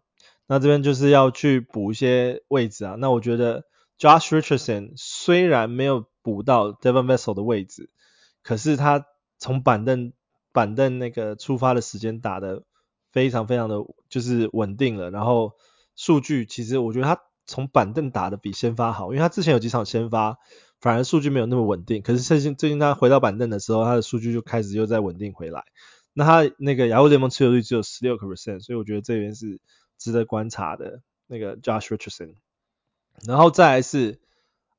[0.48, 2.96] 那这边就是要去补一些位置啊。
[2.98, 3.66] 那我觉得
[4.00, 7.90] Josh Richardson 虽然没有补到 Devin Vassell 的位置，
[8.44, 9.06] 可是他
[9.40, 10.14] 从板凳
[10.54, 12.64] 板凳那个出发的时间打的
[13.12, 15.12] 非常非常的就是稳定了。
[15.12, 15.58] 然后
[15.98, 20.38] 数据其实我觉得他从板凳打得比先发好，因为他之前有几场先发
[20.80, 25.64] 反而数据没有那么稳定，可是最近最近他回到板凳的时候，他的数据就开始又在稳定回来。
[26.14, 29.60] 那他那个亚洲联盟持有率只有十六个 percent，所以我觉得这边是
[29.98, 31.02] 值得观察的。
[31.26, 32.36] 那个 Josh Richardson，
[33.26, 34.20] 然后再来是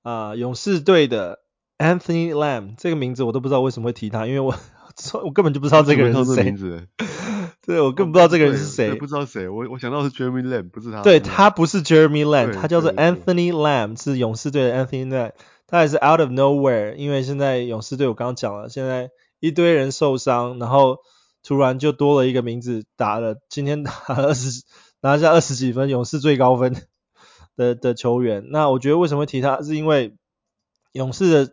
[0.02, 1.40] 啊、勇士队的
[1.78, 4.54] Anthony Lamb，这个名字我都不知道为什么会提他，因为我
[5.24, 6.54] 我根本就不知道这个人是谁。
[7.66, 8.94] 对，我根本不知道这个人是谁。
[8.94, 11.02] 不知道谁，我我想到是 Jeremy Lamb，不是他。
[11.02, 15.32] 对，他不是 Jeremy Lamb，他叫做 Anthony Lamb，是勇士队的 Anthony Lamb，
[15.66, 19.10] 他也是 out of nowhere，因为现在勇士队我刚刚讲了，现在
[19.40, 20.98] 一堆人受伤，然后。
[21.46, 24.62] 突然就多了一个名字，打了今天打了二十，
[25.02, 26.74] 拿下二十几分，勇士最高分
[27.54, 28.46] 的的球员。
[28.48, 30.16] 那我觉得为什么会提他，是因为
[30.92, 31.52] 勇士的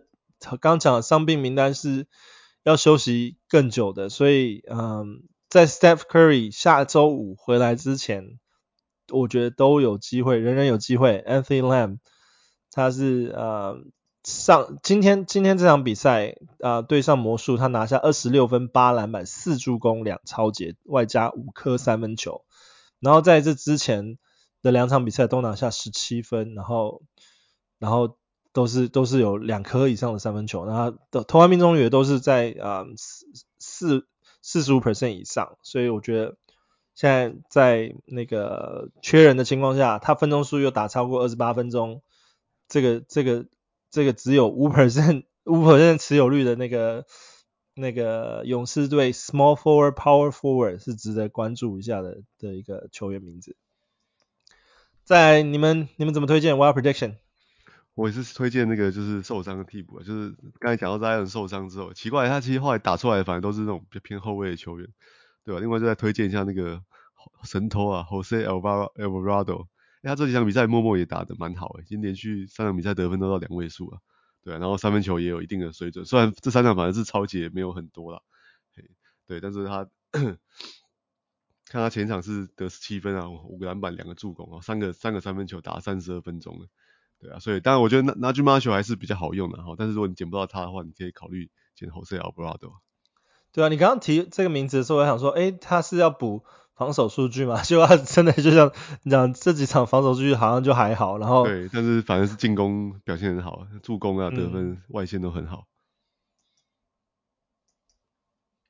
[0.62, 2.08] 刚讲的伤病名单是
[2.64, 8.40] 要休息更久的，所以嗯，在 Steph Curry 下周五回来之前，
[9.12, 11.24] 我觉得都有机会，人人有机会。
[11.28, 12.00] Anthony Lamb
[12.72, 13.84] 他是呃。
[14.24, 22.46] 上今天今天这场比赛啊、呃，对上魔术，他拿下二十六分、八篮板、四助攻、两抄截，外加五颗三分球。
[23.00, 24.20] 然后在这之前
[24.62, 27.02] 的两场比赛都拿下十七分，然后
[27.80, 28.16] 然后
[28.54, 33.26] 都是都是有两颗以上的三分球，然后的投篮命中率也都是在啊四
[33.58, 34.08] 四
[34.42, 35.58] 四十五 percent 以上。
[35.62, 36.38] 所以我觉得
[36.96, 42.02] 现在在那个缺人的情况下，他分钟数又打超过二十八分钟，
[42.68, 43.46] 这个这个。
[43.94, 47.06] 这个只有五 percent 五 percent 持有率的那个
[47.74, 53.58] 那个勇士队 small forward power forward 是值得关注一下的的一个球员名字。
[55.04, 57.18] 在你们你们怎么推荐 Wild Prediction？
[57.94, 64.88] 我也是推荐那个就是受伤的替补，就是刚才讲到扎尔受伤之后，奇怪他其实后来打出来反而都是那种比较偏后卫的球员，
[65.44, 65.60] 对吧？
[65.60, 66.82] 另外就再推荐一下那个
[67.44, 69.68] 神偷啊，Jose Alvarado。
[70.04, 74.00] 他这几场比赛默默也打得蛮好诶，已经连续三场比赛得分都到两位数了，
[74.42, 78.24] 对，然后三分球也有一定的水准，虽然这三场反正是超级也没有很多了，
[79.28, 86.66] 对，但是他看他前场是得十七分啊，五个篮板，两个助攻啊，三个三个三分球打三十二分钟了，
[87.22, 92.74] 对啊，所以当然我觉得 Naji Marshall 还是比较好用的哈，但是如果你捡不到他的话，你可以考虑捡 Jose Alvarado。
[93.54, 96.44] 对啊，你刚刚提这个名字的时候，我想说，诶，他是要补。
[96.74, 98.72] 防守数据嘛， 就他真的就像
[99.04, 105.68] 你讲这几场防守数据好像就还好，然后对，但是反正是进攻表现很好，助攻啊、得分、嗯、外线都很好。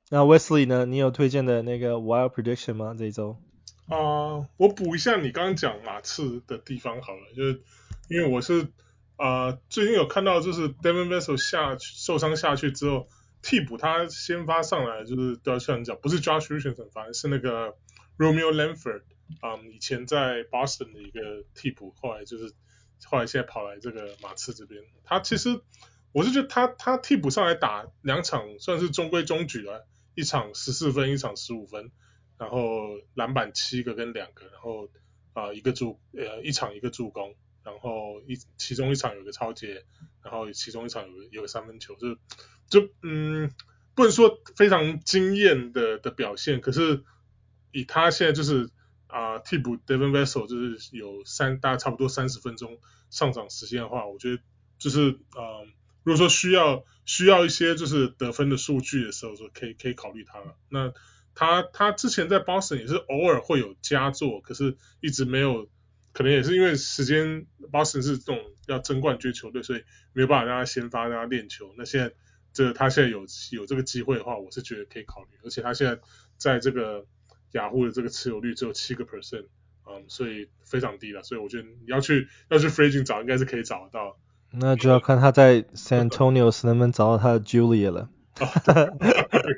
[0.10, 0.86] 那 Wesley 呢？
[0.86, 2.93] 你有推荐的那个 Wild Prediction 吗？
[2.97, 3.38] 这一周？
[3.88, 7.62] 啊、呃，我补一下你刚刚讲马刺的地方好了，就是
[8.12, 8.68] 因为我是
[9.16, 13.07] 呃，最近有看到就是 Devin Vassell 下受伤下去之后，
[13.41, 17.78] 替补他先发上来就是都要像你讲，不是 Josh Richardson，反而是那个
[18.18, 19.03] Romeo Langford，
[19.41, 22.51] 嗯，以前在 Boston 的一个替补，后来就是
[23.05, 25.62] 后来现在跑来这个马刺这边，他其实
[26.12, 31.93] 我是觉得他他替补上来打两场算是中规中矩了，一场十四分，一场十五分，
[32.38, 34.89] 然后篮板七个跟两个，然后
[35.32, 37.34] 啊、一个助呃一场一个助攻。
[37.64, 39.86] 然后一其中一场有个抄截，
[40.24, 42.16] 然后其中一场有有个三分球，就
[42.68, 43.51] 就嗯
[43.93, 47.03] 不能说非常惊艳的的表现，可是
[47.72, 48.70] 以他现在就是
[49.07, 54.41] 啊、替补 Devin Vassell 就是有三大概差不多三十分钟上场时间的话，我觉得
[54.80, 55.68] 就是啊、呃、
[56.03, 60.55] 如果说需要需要一些就是得分的数据的时候，说可以可以考虑他了。
[60.70, 60.93] 那
[61.36, 65.70] 他他之前在 Boston 也是偶尔会有佳作，可是一直没有。
[66.14, 69.84] 可能也是因为时间，Boston 是这种要争冠军球队，所以
[70.14, 71.74] 没有办法让他先发，让他练球。
[71.78, 72.14] 那现在
[72.53, 75.30] 这他现在有有这个机会的话，我是觉得可以考虑。
[75.43, 75.99] 而且他现在
[76.38, 77.05] 在这个
[77.53, 79.45] 雅虎的这个持有率只有七个 percent，
[79.88, 81.24] 嗯，所以非常低了。
[81.24, 84.20] 所以我觉得你要去要去 free agent 找，应该是可以找得到。
[84.51, 88.09] 那就要看他在 San Antonio 能不能找到他的 Julia 了。
[88.36, 88.86] 哈哈哈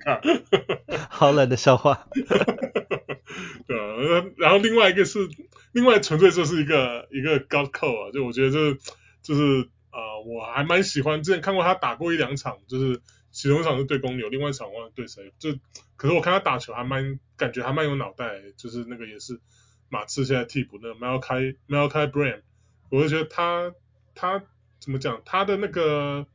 [0.06, 1.08] 哈哈！
[1.10, 2.08] 好冷的笑话。
[3.68, 5.30] 对啊，然后另外一个是。
[5.74, 8.78] 另外，纯粹就是一个一个 God call 啊，就我觉得就是
[9.24, 13.02] 就是啊、我还蛮喜欢，之前看过他打过一两场，就是
[13.32, 15.50] 其中一场是对公牛，另外一场忘了对谁，就
[15.96, 19.40] 可是我看他打球还蛮感觉还蛮有脑袋，就是那个也是
[19.90, 22.42] 马刺现在替补那个 Malaki Malaki Branham，
[22.92, 23.74] 我就觉得他
[24.14, 24.44] 他
[24.80, 26.28] 怎么讲，他的那个，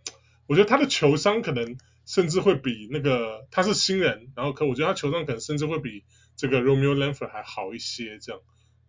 [0.49, 1.77] 我觉得他的球商可能
[2.09, 6.05] 甚至会比那个他是新人，然后可我觉得他球商可能甚至会比
[6.37, 8.41] 这个 Romeo Langford 还好一些这样。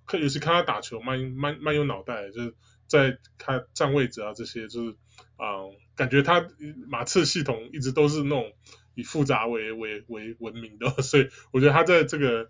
[0.05, 2.55] 可尤其看他打球蛮蛮蛮有脑袋，就是
[2.87, 4.95] 在他站位置啊这些，就是
[5.35, 5.67] 啊、
[5.97, 6.47] 感觉他
[6.87, 8.53] 马刺系统一直都是那种
[8.95, 12.49] 以复杂为为为闻名的， 所以我觉得他在这个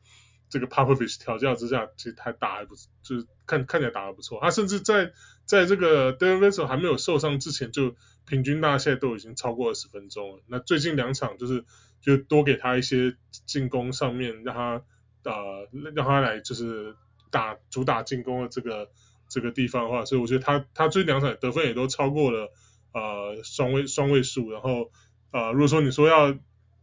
[0.49, 4.39] 这个 Popovich 调教之下，其实他打还不，就是看看起来打得不错。
[4.41, 5.11] 他甚至在
[5.45, 7.95] 在这个 Devin Vassell 还没有受伤之前，就
[8.29, 10.43] 平均大概现在都已经超过二十分钟了。
[10.47, 11.65] 那最近两场就是
[12.01, 14.83] 就多给他一些进攻上面，让他
[15.23, 16.95] 呃让他来就是。
[17.31, 18.89] 打主打进攻的这个
[19.27, 22.51] 这个地方的话，所以我觉得他他最近两场得分也都超过了
[22.91, 24.91] 呃双位双位数，然后
[25.31, 26.35] 呃如果说你说要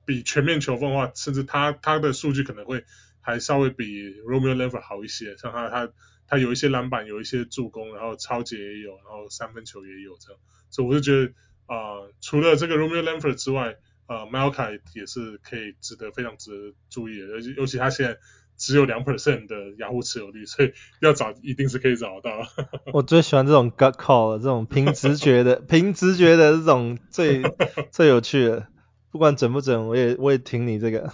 [0.04, 2.84] 比全面球风的话，甚至他他的数据可能会
[3.20, 5.90] 还稍微比 Romeo Langford 好一些，像他他
[6.26, 11.32] 他有一些篮板，有一些助攻，然后抄截也有，然后三分球也有这样，所以我就觉得
[11.66, 18.18] 啊、呃、除了这个 Romeo Langford 之外，呃 Malaki 也是可以值得非常值得注意的，尤其尤其他现在。
[18.58, 20.72] 只有两 percent 的雅虎持有率，所以
[21.02, 22.48] 要找一定是可以找得到。
[22.94, 27.42] 我最喜欢这种 gut call 这种凭直觉的， 凭直觉的这种最
[27.92, 28.66] 最有趣的，
[29.10, 31.12] 不管准不准，我也我也挺你这个。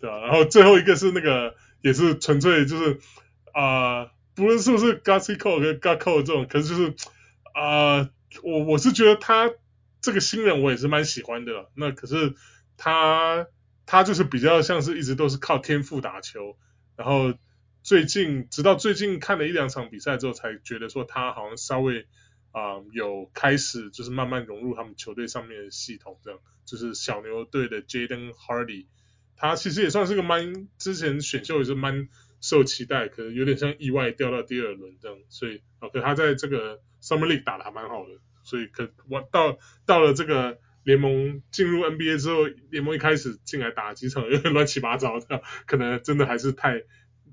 [0.00, 2.98] 对啊，然后最后一个是那个也是纯粹就是
[3.60, 6.94] 啊、不论是不是 gutsy call 跟 gut call 这种，可是就是
[7.54, 8.10] 啊、
[8.42, 9.50] 我我是觉得他
[10.00, 12.34] 这个新人我也是蛮喜欢的，那可是
[12.76, 13.46] 他。
[13.90, 16.58] 他就是比较像是一直都是靠天赋打球，
[16.94, 17.32] 然后
[17.82, 22.06] 最近直到最近看了一两场比赛之后，才觉得说他好像稍微
[22.52, 28.84] 啊、有开始就是慢慢融入他们球队上面的系统，这样就是小牛队的 Jaden Hardy，
[29.36, 32.10] 他其实也算是个蛮之前选秀也是蛮
[32.40, 40.58] 受期待，可能有点像意外掉到第二轮这样，所以啊，可他在这个 Summer League 打得还蛮好的，所以可我到到了这个。
[40.84, 46.82] 联盟进入 NBA 之后，联盟一开始进来打几场有点乱七八糟的，可能真的还是太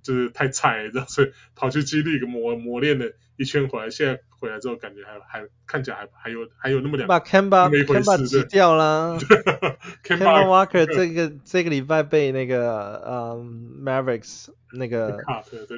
[0.05, 9.17] 就是太菜了，所以跑去 G League 磨磨练了一圈回来，现在回来之后感觉还还看起来还还有还有那么两，把 Kemba Kemba 挤掉了，
[10.05, 15.17] Kemba Walker 这个这个礼拜被那个呃、um, Mavericks 那个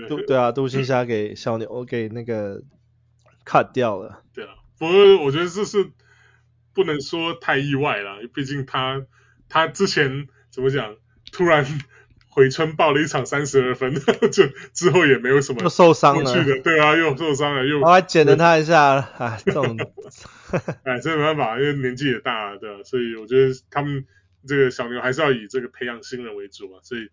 [0.08, 0.36] 对对。
[0.36, 2.62] 啊独行侠给小牛 给那个
[3.46, 5.92] cut 掉了，对啊，不过我觉得这是。
[6.74, 9.04] 不能说太意外了，毕竟他
[9.50, 10.96] 他之前怎么讲，
[11.32, 11.66] 突然
[12.38, 13.96] 回春爆了一场三十二分，
[14.32, 16.32] 就之后也没有什么又受伤了，
[16.64, 19.76] 对啊，又受伤了，又我还捡了他一下，哎， 这种，
[20.86, 22.84] 哎，这没办法，因为年纪也大了，对吧？
[22.84, 24.06] 所以我觉得他们
[24.48, 27.10] 这个小牛还是要以这个培养新人为主啊，所以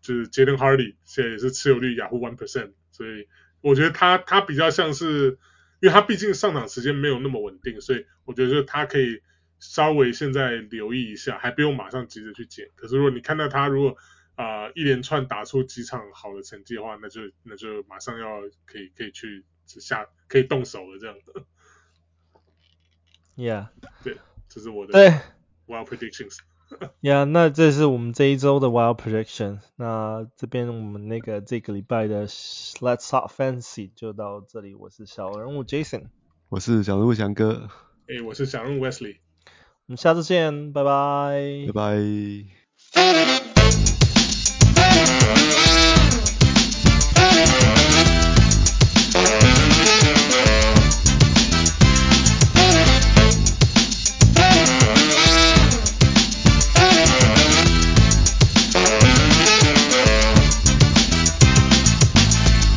[0.00, 3.28] 就是 Jaden Hardy 现在也是持有率 Yahoo one percent，所以
[3.60, 5.38] 我觉得他他比较像是。
[5.80, 9.20] 因为他毕竟上场时间没有那么稳定，所以我觉得他可以
[9.58, 12.68] 稍微现在留意一下，还不用马上急着去捡。
[12.74, 13.94] 可是如果你看到他如果
[14.34, 21.44] 啊、呃、一连串打出几场好的成绩的话，那就那就马上要可以可以去下可以动手了这样的。
[23.36, 23.68] Yeah，
[24.04, 24.18] 对，
[24.48, 25.08] 这是我的对
[25.66, 26.38] Wild Predictions。
[27.02, 29.60] Yeah，那这是我们这一周的 Wild Prediction。
[29.76, 34.74] 那这边我们那个这个礼拜的 Let's Talk Fantasy 就到这里。
[34.74, 36.06] 我是小人物 Jason，
[36.48, 37.68] 我是小人物翔哥，
[38.08, 39.18] 哎，我是小人物 Wesley。
[39.86, 41.96] 我们下次见，拜拜，拜
[42.94, 43.43] 拜。
[45.26, 45.63] Yeah.